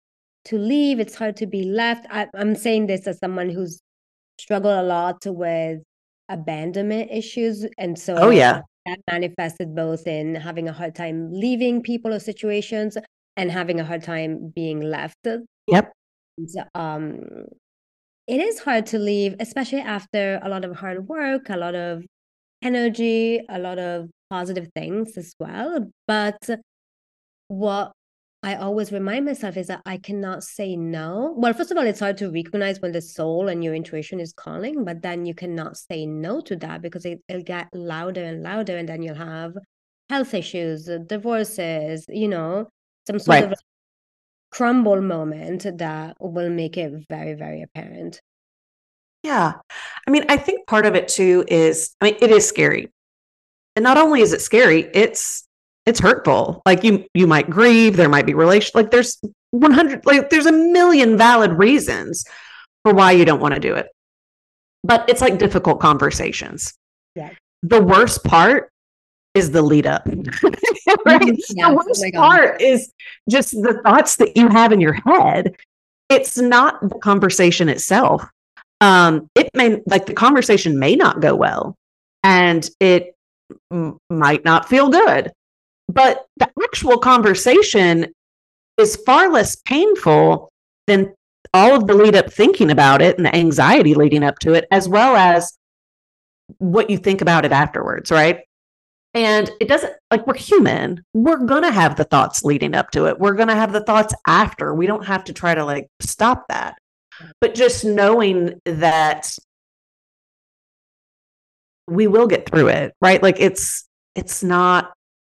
[0.46, 1.00] to leave.
[1.00, 2.06] It's hard to be left.
[2.10, 3.80] I, I'm saying this as someone who's
[4.38, 5.80] struggled a lot with
[6.28, 8.62] abandonment issues, and so Oh, yeah.
[8.86, 12.96] that manifested both in having a hard time leaving people or situations
[13.36, 15.16] and having a hard time being left.
[15.68, 15.92] Yep.
[16.38, 17.20] And, um,
[18.26, 22.04] it is hard to leave, especially after a lot of hard work, a lot of
[22.62, 25.90] energy, a lot of positive things as well.
[26.06, 26.48] But
[27.48, 27.92] what
[28.44, 31.32] I always remind myself is that I cannot say no.
[31.36, 34.32] Well, first of all, it's hard to recognize when the soul and your intuition is
[34.32, 38.42] calling, but then you cannot say no to that because it, will get louder and
[38.42, 39.54] louder, and then you'll have
[40.10, 42.68] health issues, uh, divorces, you know,
[43.06, 43.52] some sort right.
[43.52, 43.58] of
[44.50, 48.20] crumble moment that will make it very, very apparent.
[49.22, 49.54] Yeah.
[50.06, 52.90] I mean, I think part of it too is, I mean, it is scary.
[53.76, 55.46] And not only is it scary, it's
[55.86, 56.62] it's hurtful.
[56.66, 59.20] Like you you might grieve, there might be relation like there's
[59.50, 62.24] 100 like there's a million valid reasons
[62.84, 63.88] for why you don't want to do it.
[64.84, 66.74] But it's like difficult conversations.
[67.14, 67.30] Yeah.
[67.62, 68.70] The worst part
[69.34, 70.06] is the lead up.
[70.06, 70.14] right?
[70.14, 71.34] Mm-hmm.
[71.50, 71.70] Yeah.
[71.70, 72.92] The worst oh part is
[73.30, 75.56] just the thoughts that you have in your head.
[76.08, 78.24] It's not the conversation itself.
[78.82, 81.76] Um, it may like the conversation may not go well
[82.24, 83.14] and it
[83.70, 85.32] m- might not feel good
[85.88, 88.12] but the actual conversation
[88.78, 90.50] is far less painful
[90.86, 91.12] than
[91.54, 94.66] all of the lead up thinking about it and the anxiety leading up to it,
[94.70, 95.56] as well as
[96.58, 98.40] what you think about it afterwards, right?
[99.14, 101.04] And it doesn't like we're human.
[101.12, 103.18] We're going to have the thoughts leading up to it.
[103.18, 104.74] We're going to have the thoughts after.
[104.74, 106.78] We don't have to try to like stop that.
[107.40, 109.36] But just knowing that
[111.86, 113.22] we will get through it, right?
[113.22, 114.92] Like it's it's not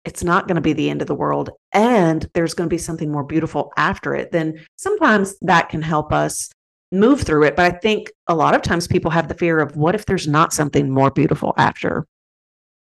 [0.05, 2.78] it's not going to be the end of the world and there's going to be
[2.78, 6.49] something more beautiful after it then sometimes that can help us
[6.91, 7.55] move through it.
[7.55, 10.28] But i think a lot of times people have the fear of what if there's
[10.28, 12.05] not something more beautiful after?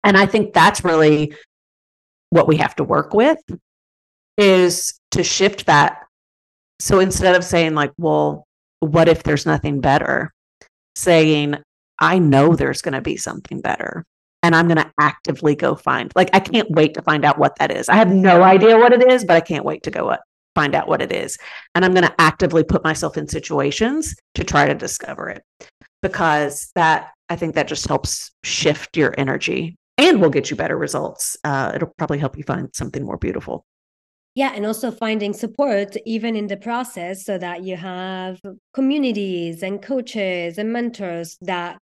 [0.03, 1.33] And i think that's really
[2.29, 3.39] what we have to work with
[4.37, 6.03] is to shift that.
[6.79, 8.45] So instead of saying like well
[8.79, 10.33] what if there's nothing better
[10.95, 11.55] saying
[11.99, 14.05] i know there's going to be something better
[14.43, 16.11] and I'm going to actively go find.
[16.15, 17.89] Like I can't wait to find out what that is.
[17.89, 20.21] I have no idea what it is, but I can't wait to go up,
[20.55, 21.37] find out what it is.
[21.75, 25.43] And I'm going to actively put myself in situations to try to discover it.
[26.01, 30.77] Because that I think that just helps shift your energy and will get you better
[30.77, 31.35] results.
[31.43, 33.65] Uh, it'll probably help you find something more beautiful.
[34.35, 38.39] Yeah, and also finding support even in the process so that you have
[38.73, 41.77] communities and coaches and mentors that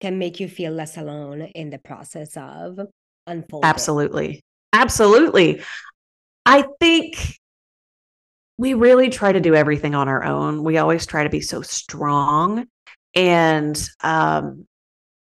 [0.00, 2.78] can make you feel less alone in the process of
[3.26, 3.68] unfolding.
[3.68, 4.42] Absolutely.
[4.72, 5.62] Absolutely.
[6.46, 7.38] I think
[8.56, 10.62] we really try to do everything on our own.
[10.64, 12.66] We always try to be so strong
[13.14, 14.66] and um,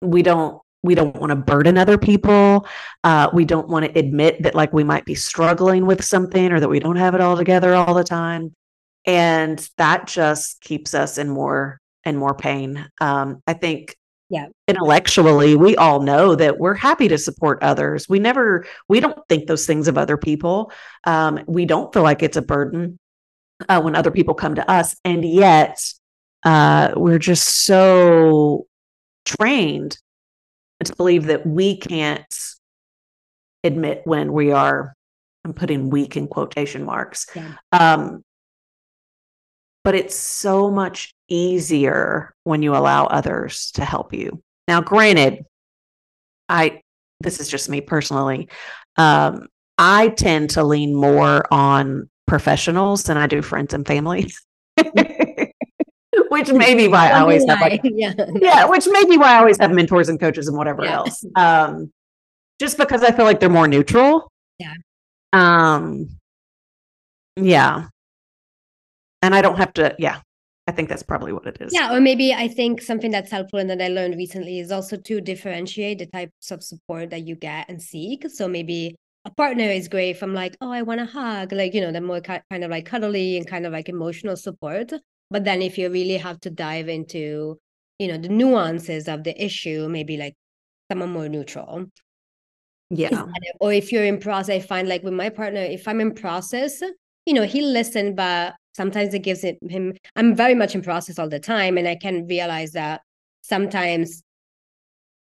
[0.01, 2.65] we don't we don't want to burden other people.
[3.03, 6.59] Uh, we don't want to admit that like we might be struggling with something or
[6.59, 8.53] that we don't have it all together all the time.
[9.05, 12.87] And that just keeps us in more and more pain.
[12.99, 13.95] Um, I think
[14.31, 19.19] yeah intellectually we all know that we're happy to support others we never we don't
[19.27, 20.71] think those things of other people
[21.03, 22.97] um, we don't feel like it's a burden
[23.67, 25.77] uh, when other people come to us and yet
[26.45, 28.65] uh, we're just so
[29.25, 29.97] trained
[30.87, 32.35] to believe that we can't
[33.63, 34.93] admit when we are
[35.45, 37.53] i'm putting weak in quotation marks yeah.
[37.71, 38.23] um,
[39.83, 44.41] but it's so much easier when you allow others to help you.
[44.67, 45.45] Now, granted,
[46.47, 46.81] I
[47.21, 48.49] this is just me personally.
[48.97, 54.31] Um, I tend to lean more on professionals than I do friends and family.
[56.29, 58.13] which may be why I always have like, yeah.
[58.35, 60.95] yeah, which may be why I always have mentors and coaches and whatever yeah.
[60.95, 61.25] else.
[61.35, 61.91] Um,
[62.59, 64.31] just because I feel like they're more neutral.
[64.59, 64.73] Yeah.
[65.33, 66.09] Um,
[67.35, 67.87] yeah
[69.21, 70.21] and I don't have to, yeah,
[70.67, 71.73] I think that's probably what it is.
[71.73, 74.97] Yeah, or maybe I think something that's helpful and that I learned recently is also
[74.97, 78.29] to differentiate the types of support that you get and seek.
[78.29, 78.95] So maybe
[79.25, 82.01] a partner is great from like, oh, I want a hug, like, you know, the
[82.01, 84.91] more kind of like cuddly and kind of like emotional support.
[85.31, 87.57] But then if you really have to dive into,
[87.97, 90.35] you know, the nuances of the issue, maybe like
[90.91, 91.85] someone more neutral.
[92.91, 93.25] Yeah.
[93.59, 96.81] Or if you're in process, I find like with my partner, if I'm in process,
[97.25, 101.19] you know, he listen, but sometimes it gives it, him i'm very much in process
[101.19, 103.01] all the time and i can realize that
[103.41, 104.23] sometimes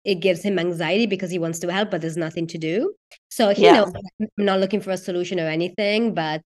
[0.05, 2.93] it gives him anxiety because he wants to help but there's nothing to do
[3.29, 3.73] so he yeah.
[3.73, 6.43] knows i'm not looking for a solution or anything but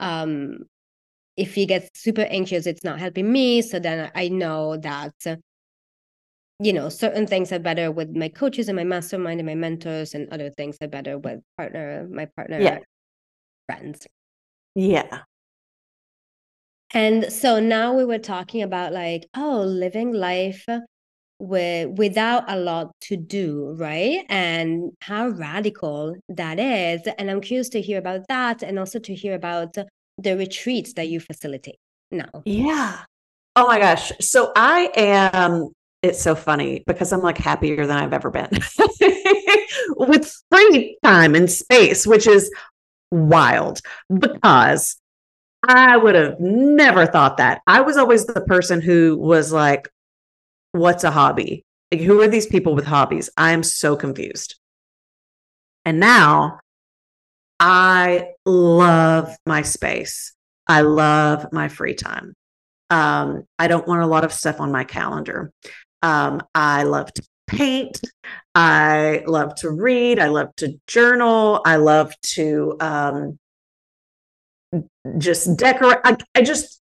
[0.00, 0.58] um
[1.36, 5.14] if he gets super anxious it's not helping me so then i know that
[6.58, 10.14] you know certain things are better with my coaches and my mastermind and my mentors
[10.14, 12.78] and other things are better with partner my partner yeah.
[13.66, 14.06] friends
[14.74, 15.22] yeah
[16.92, 20.66] and so now we were talking about like, oh, living life
[21.38, 24.24] with without a lot to do, right?
[24.28, 27.02] And how radical that is.
[27.18, 29.76] And I'm curious to hear about that and also to hear about
[30.22, 31.78] the retreats that you facilitate
[32.10, 32.42] now.
[32.44, 32.98] Yeah.
[33.56, 34.12] Oh my gosh.
[34.20, 35.70] So I am
[36.02, 38.48] it's so funny because I'm like happier than I've ever been
[39.96, 42.50] with free time and space, which is
[43.10, 43.80] wild
[44.18, 44.96] because
[45.68, 47.60] I would have never thought that.
[47.66, 49.90] I was always the person who was like,
[50.72, 51.64] what's a hobby?
[51.92, 53.28] Like, who are these people with hobbies?
[53.36, 54.56] I am so confused.
[55.84, 56.60] And now
[57.60, 60.32] I love my space.
[60.66, 62.34] I love my free time.
[62.88, 65.52] Um, I don't want a lot of stuff on my calendar.
[66.02, 68.00] Um, I love to paint.
[68.54, 70.18] I love to read.
[70.18, 71.60] I love to journal.
[71.64, 73.38] I love to um,
[75.18, 75.98] just decorate.
[76.04, 76.80] I, I just,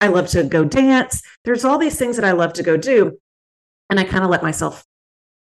[0.00, 1.22] I love to go dance.
[1.44, 3.18] There's all these things that I love to go do.
[3.90, 4.84] And I kind of let myself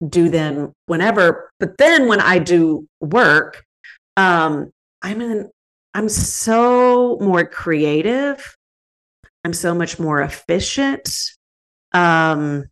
[0.06, 1.50] do them whenever.
[1.58, 3.64] But then when I do work,
[4.18, 5.48] um, I'm in,
[5.94, 8.56] I'm so more creative.
[9.44, 11.08] I'm so much more efficient.
[11.92, 12.64] Um,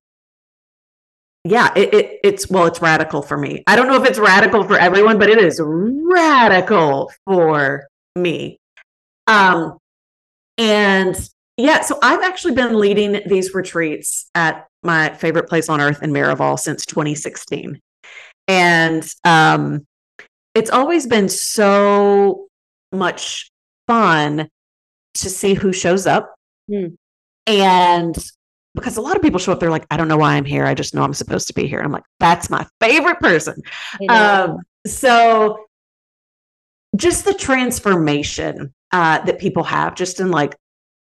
[1.44, 3.62] yeah, it, it, it's well, it's radical for me.
[3.68, 7.86] I don't know if it's radical for everyone, but it is radical for
[8.16, 8.58] me.
[9.28, 9.78] Um,
[10.58, 11.16] and
[11.56, 16.10] yeah, so I've actually been leading these retreats at my favorite place on earth in
[16.10, 17.80] Miraval since 2016.
[18.48, 19.86] And um,
[20.56, 22.46] it's always been so
[22.90, 23.50] much
[23.86, 24.48] fun
[25.14, 26.34] to see who shows up.
[26.70, 26.96] Mm.
[27.46, 28.16] And
[28.74, 30.64] because a lot of people show up, they're like, I don't know why I'm here.
[30.64, 31.80] I just know I'm supposed to be here.
[31.80, 33.60] I'm like, that's my favorite person.
[34.08, 35.66] Um, so
[36.96, 40.56] just the transformation uh, that people have just in like,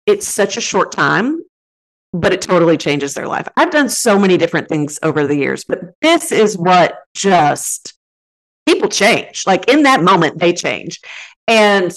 [0.04, 1.42] it's such a short time,
[2.12, 3.48] but it totally changes their life.
[3.56, 7.97] I've done so many different things over the years, but this is what just
[8.68, 9.46] people change.
[9.46, 11.00] Like in that moment, they change.
[11.46, 11.90] And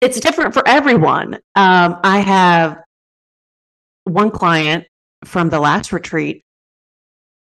[0.00, 1.34] it's different for everyone.
[1.54, 2.78] Um, I have
[4.04, 4.86] one client
[5.24, 6.44] from the last retreat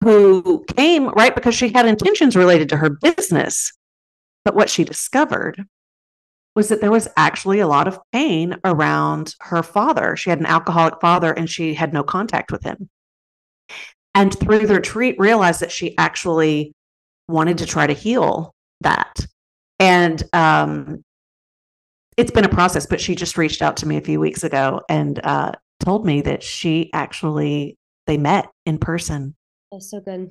[0.03, 3.73] who came right because she had intentions related to her business.
[4.45, 5.65] But what she discovered
[6.55, 10.15] was that there was actually a lot of pain around her father.
[10.15, 12.91] She had an alcoholic father and she had no contact with him.
[14.15, 16.75] And through the retreat, realized that she actually
[17.29, 19.27] wanted to try to heal that.
[19.79, 21.03] And um,
[22.17, 24.83] it's been a process, but she just reached out to me a few weeks ago
[24.89, 29.35] and uh, told me that she actually they met in person.
[29.73, 30.31] That's so good.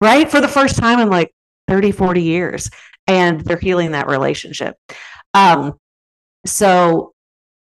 [0.00, 0.30] Right?
[0.30, 1.32] For the first time in like
[1.68, 2.70] 30, 40 years.
[3.06, 4.76] And they're healing that relationship.
[5.34, 5.74] Um,
[6.46, 7.12] so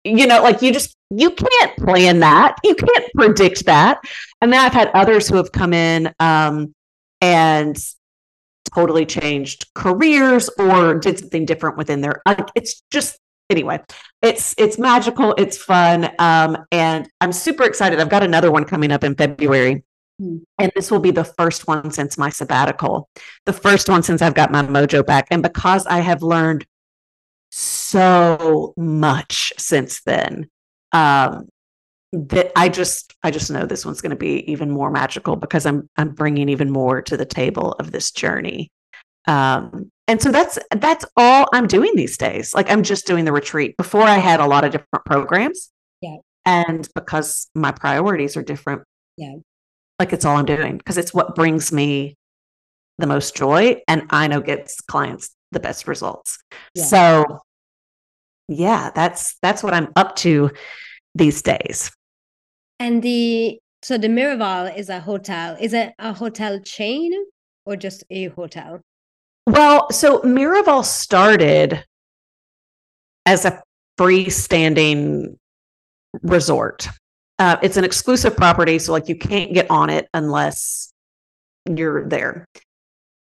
[0.04, 2.56] you know, like you just you can't plan that.
[2.64, 4.00] You can't predict that.
[4.42, 6.74] And then I've had others who have come in um
[7.22, 7.78] and
[8.74, 12.22] totally changed careers or did something different within their
[12.56, 13.20] it's just
[13.52, 13.80] anyway,
[14.22, 18.00] it's it's magical, it's fun, um, and I'm super excited.
[18.00, 19.84] I've got another one coming up in February.
[20.20, 20.38] Hmm.
[20.58, 23.10] And this will be the first one since my sabbatical,
[23.46, 25.28] the first one since I've got my mojo back.
[25.30, 26.66] And because I have learned
[27.52, 30.50] so much since then,
[30.94, 31.50] um,
[32.14, 35.66] that I just I just know this one's going to be even more magical because
[35.66, 38.70] I'm I'm bringing even more to the table of this journey.
[39.28, 42.54] Um, and so that's that's all i'm doing these days.
[42.54, 43.78] Like i'm just doing the retreat.
[43.78, 45.72] Before i had a lot of different programs.
[46.02, 46.18] Yeah.
[46.46, 48.84] And because my priorities are different
[49.16, 49.36] yeah.
[50.00, 52.18] like it's all i'm doing because it's what brings me
[52.98, 56.40] the most joy and i know gets clients the best results.
[56.76, 56.84] Yeah.
[56.84, 57.40] so
[58.50, 60.52] yeah that's that's what i'm up to
[61.16, 61.92] these days
[62.82, 67.12] and the so the miraval is a hotel is it a hotel chain
[67.66, 68.82] or just a hotel
[69.48, 71.84] well, so Miraval started
[73.26, 73.62] as a
[74.00, 75.38] freestanding
[76.22, 76.88] resort.
[77.40, 80.94] Uh, it's an exclusive property, so like you can't get on it unless
[81.66, 82.46] you're there.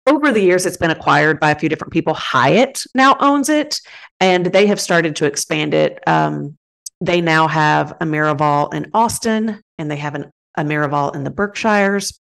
[0.06, 2.14] Over the years, it's been acquired by a few different people.
[2.14, 3.80] Hyatt now owns it,
[4.20, 6.00] and they have started to expand it.
[6.08, 6.58] Um,
[7.04, 11.30] they now have a Miraval in Austin, and they have an, a Miraval in the
[11.30, 12.18] Berkshires.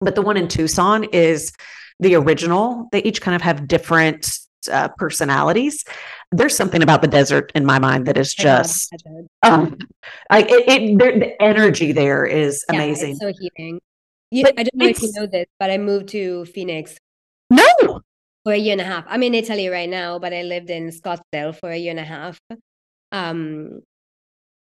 [0.00, 1.52] But the one in Tucson is
[1.98, 2.88] the original.
[2.92, 4.30] They each kind of have different
[4.70, 5.84] uh, personalities.
[6.30, 8.94] There's something about the desert in my mind that is just
[9.42, 9.78] um,
[10.30, 13.16] like it, it the energy there is yeah, amazing.
[13.16, 13.80] so healing.
[14.30, 16.96] You, I don't know if you know this, but I moved to Phoenix.
[17.50, 18.00] No.
[18.44, 19.04] For a year and a half.
[19.08, 22.04] I'm in Italy right now, but I lived in Scottsdale for a year and a
[22.04, 22.38] half.
[23.10, 23.80] Um,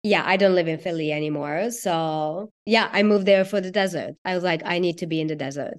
[0.06, 1.72] yeah, I don't live in Philly anymore.
[1.72, 4.14] So yeah, I moved there for the desert.
[4.24, 5.74] I was like, I need to be in the desert.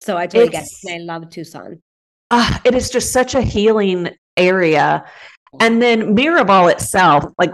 [0.00, 0.94] So I totally It's- get it.
[0.96, 1.82] I love Tucson.
[2.30, 5.04] Ah, it is just such a healing area.
[5.60, 7.52] And then Miraval itself, like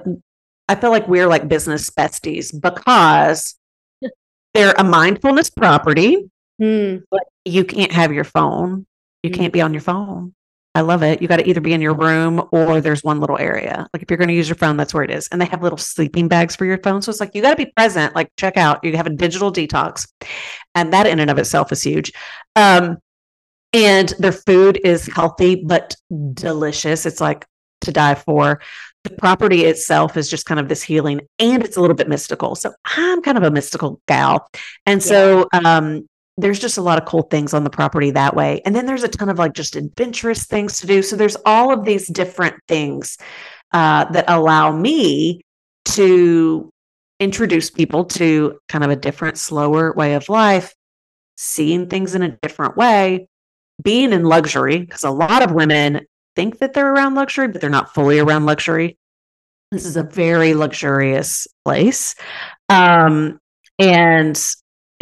[0.69, 3.57] I feel like we're like business besties because
[4.55, 6.31] they're a mindfulness property.
[6.61, 6.99] Hmm.
[7.45, 8.87] You can't have your phone.
[9.25, 9.35] You Mm.
[9.35, 10.35] can't be on your phone.
[10.75, 11.21] I love it.
[11.21, 13.87] You got to either be in your room or there's one little area.
[13.93, 15.29] Like if you're going to use your phone, that's where it is.
[15.29, 17.03] And they have little sleeping bags for your phone.
[17.03, 18.15] So it's like you got to be present.
[18.15, 18.83] Like check out.
[18.83, 20.09] You have a digital detox,
[20.75, 22.13] and that in and of itself is huge.
[22.57, 22.99] Um,
[23.75, 25.95] and their food is healthy but
[26.35, 27.05] delicious.
[27.05, 27.47] It's like
[27.83, 28.61] to die for.
[29.05, 32.55] The property itself is just kind of this healing, and it's a little bit mystical.
[32.55, 34.49] So I'm kind of a mystical gal,
[34.87, 36.09] and so um,
[36.39, 38.63] there's just a lot of cool things on the property that way.
[38.65, 41.03] And then there's a ton of like just adventurous things to do.
[41.03, 43.19] So there's all of these different things
[43.73, 45.43] uh, that allow me
[45.85, 46.71] to
[47.21, 50.75] introduce people to kind of a different, slower way of life,
[51.37, 53.29] seeing things in a different way,
[53.83, 56.01] being in luxury, because a lot of women
[56.35, 58.97] think that they're around luxury, but they're not fully around luxury.
[59.71, 62.15] This is a very luxurious place.
[62.69, 63.39] Um,
[63.79, 64.39] and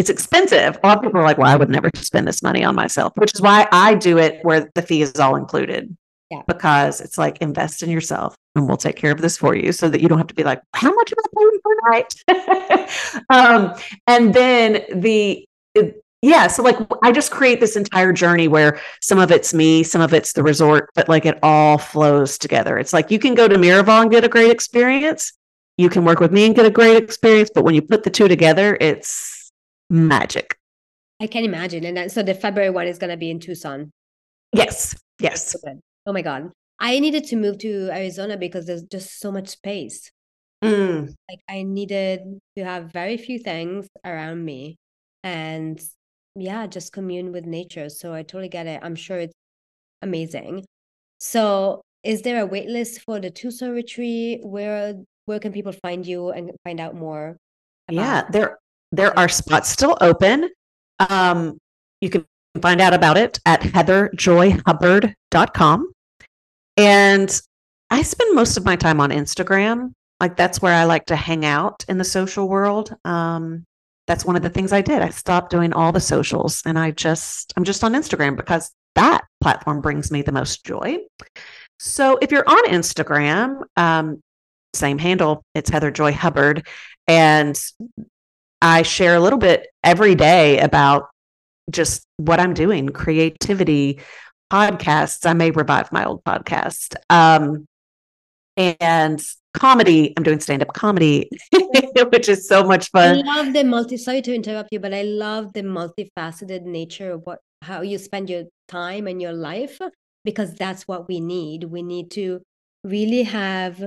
[0.01, 0.79] it's expensive.
[0.83, 3.13] A lot of people are like, well, I would never spend this money on myself,
[3.17, 5.95] which is why I do it where the fee is all included.
[6.31, 6.41] Yeah.
[6.47, 9.91] Because it's like invest in yourself and we'll take care of this for you so
[9.91, 12.47] that you don't have to be like, how much am I paying per
[12.79, 13.25] night?
[13.31, 13.75] um,
[14.07, 15.45] and then the,
[15.75, 19.83] it- yeah, so like I just create this entire journey where some of it's me,
[19.83, 22.79] some of it's the resort, but like it all flows together.
[22.79, 25.33] It's like you can go to Miraval and get a great experience.
[25.79, 28.11] You can work with me and get a great experience, but when you put the
[28.11, 29.40] two together, it's
[29.91, 30.57] magic.
[31.21, 31.85] I can imagine.
[31.85, 33.91] And then, so the February one is going to be in Tucson.
[34.53, 35.55] Yes, yes.
[36.07, 36.51] Oh my God.
[36.79, 40.11] I needed to move to Arizona because there's just so much space.
[40.65, 42.21] Mm, Like I needed
[42.57, 44.77] to have very few things around me
[45.23, 45.81] and
[46.37, 47.89] yeah, just commune with nature.
[47.89, 48.81] So I totally get it.
[48.83, 49.35] I'm sure it's
[50.03, 50.65] amazing.
[51.19, 54.41] So is there a wait list for the Tucson retreat?
[54.43, 54.95] Where
[55.27, 57.37] where can people find you and find out more?
[57.91, 58.59] yeah, there
[58.93, 60.49] there are spots still open.
[60.99, 61.59] Um,
[62.01, 62.25] you can
[62.61, 65.93] find out about it at heatherjoyhubbard.com.
[66.77, 67.41] And
[67.91, 69.93] I spend most of my time on Instagram.
[70.21, 72.95] Like that's where I like to hang out in the social world.
[73.05, 73.65] Um,
[74.07, 75.03] that's one of the things I did.
[75.03, 79.23] I stopped doing all the socials and I just I'm just on Instagram because that
[79.41, 80.99] platform brings me the most joy.
[81.79, 84.21] So if you're on Instagram, um,
[84.75, 86.67] same handle, it's Heather Joy Hubbard.
[87.07, 87.59] And
[88.63, 91.09] I share a little bit every day about
[91.71, 94.01] just what I'm doing, creativity,
[94.53, 95.27] podcasts.
[95.27, 96.97] I may revive my old podcast.
[97.09, 97.67] Um,
[98.57, 99.23] and
[99.55, 100.13] comedy.
[100.17, 101.31] I'm doing stand up comedy,
[102.13, 103.19] which is so much fun.
[103.19, 107.23] I love the multi sorry to interrupt you, but I love the multifaceted nature of
[107.25, 109.81] what how you spend your time and your life
[110.25, 111.65] because that's what we need.
[111.65, 112.43] We need to
[112.85, 113.85] really have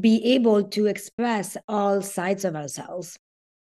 [0.00, 3.18] be able to express all sides of ourselves.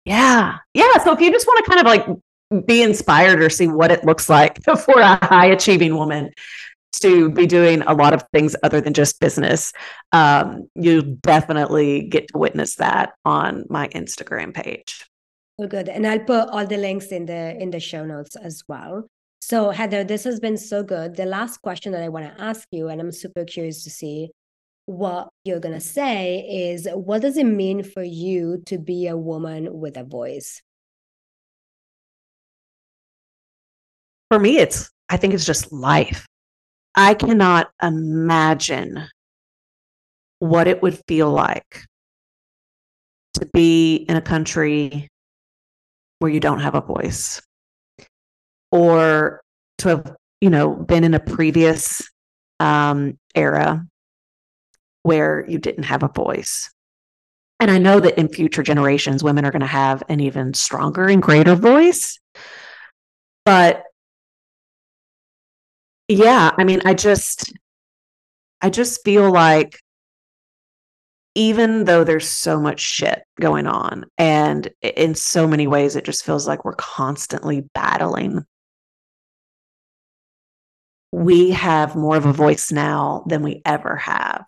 [0.05, 0.59] Yeah.
[0.75, 0.99] Yeah.
[1.05, 4.05] So if you just want to kind of like be inspired or see what it
[4.05, 6.31] looks like for a high achieving woman
[7.01, 9.73] to be doing a lot of things other than just business,
[10.13, 15.07] um, you definitely get to witness that on my Instagram page.
[15.59, 15.89] So good.
[15.89, 19.07] And I'll put all the links in the in the show notes as well.
[19.41, 21.17] So Heather, this has been so good.
[21.17, 24.31] The last question that I want to ask you, and I'm super curious to see
[24.87, 26.41] what you're gonna say,
[26.73, 30.61] is what does it mean for you to be a woman with a voice?
[34.31, 36.27] For me, it's, I think it's just life.
[36.95, 39.07] I cannot imagine
[40.39, 41.85] what it would feel like
[43.35, 45.09] to be in a country
[46.19, 47.41] where you don't have a voice
[48.71, 49.41] or
[49.79, 52.03] to have you know been in a previous
[52.61, 53.87] um, era
[55.03, 56.71] where you didn't have a voice.
[57.61, 61.07] And i know that in future generations women are going to have an even stronger
[61.07, 62.19] and greater voice.
[63.45, 63.85] But
[66.09, 67.53] yeah i mean i just
[68.61, 69.79] i just feel like
[71.35, 76.25] even though there's so much shit going on and in so many ways it just
[76.25, 78.45] feels like we're constantly battling.
[81.11, 84.45] We have more of a voice now than we ever have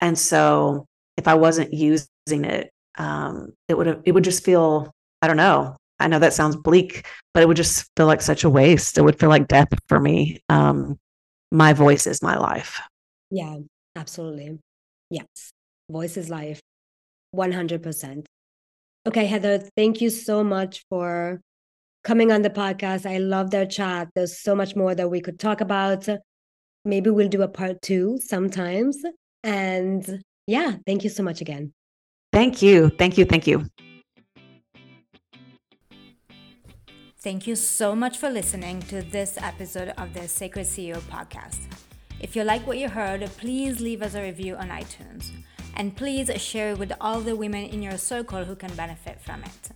[0.00, 0.86] and so
[1.16, 4.90] if i wasn't using it um it would have it would just feel
[5.22, 8.44] i don't know i know that sounds bleak but it would just feel like such
[8.44, 10.98] a waste it would feel like death for me um
[11.52, 12.80] my voice is my life
[13.30, 13.58] Yeah,
[13.94, 14.58] absolutely.
[15.10, 15.52] Yes.
[15.90, 16.60] Voice is life.
[17.32, 18.26] 100%.
[19.06, 21.40] Okay, Heather, thank you so much for
[22.02, 23.06] coming on the podcast.
[23.06, 24.08] I love their chat.
[24.14, 26.08] There's so much more that we could talk about.
[26.84, 28.98] Maybe we'll do a part two sometimes.
[29.42, 31.72] And yeah, thank you so much again.
[32.32, 32.90] Thank you.
[32.90, 33.24] Thank you.
[33.24, 33.66] Thank you.
[37.22, 41.58] Thank you so much for listening to this episode of the Sacred CEO podcast.
[42.18, 45.30] If you like what you heard, please leave us a review on iTunes.
[45.76, 49.42] And please share it with all the women in your circle who can benefit from
[49.42, 49.70] it.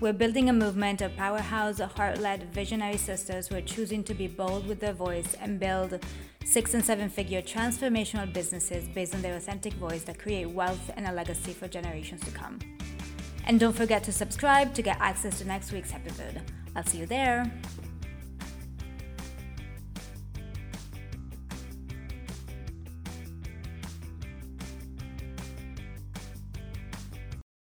[0.00, 4.26] We're building a movement of powerhouse, heart led, visionary sisters who are choosing to be
[4.26, 6.02] bold with their voice and build
[6.44, 11.06] six and seven figure transformational businesses based on their authentic voice that create wealth and
[11.06, 12.58] a legacy for generations to come.
[13.46, 16.40] And don't forget to subscribe to get access to next week's episode.
[16.76, 17.50] I'll see you there.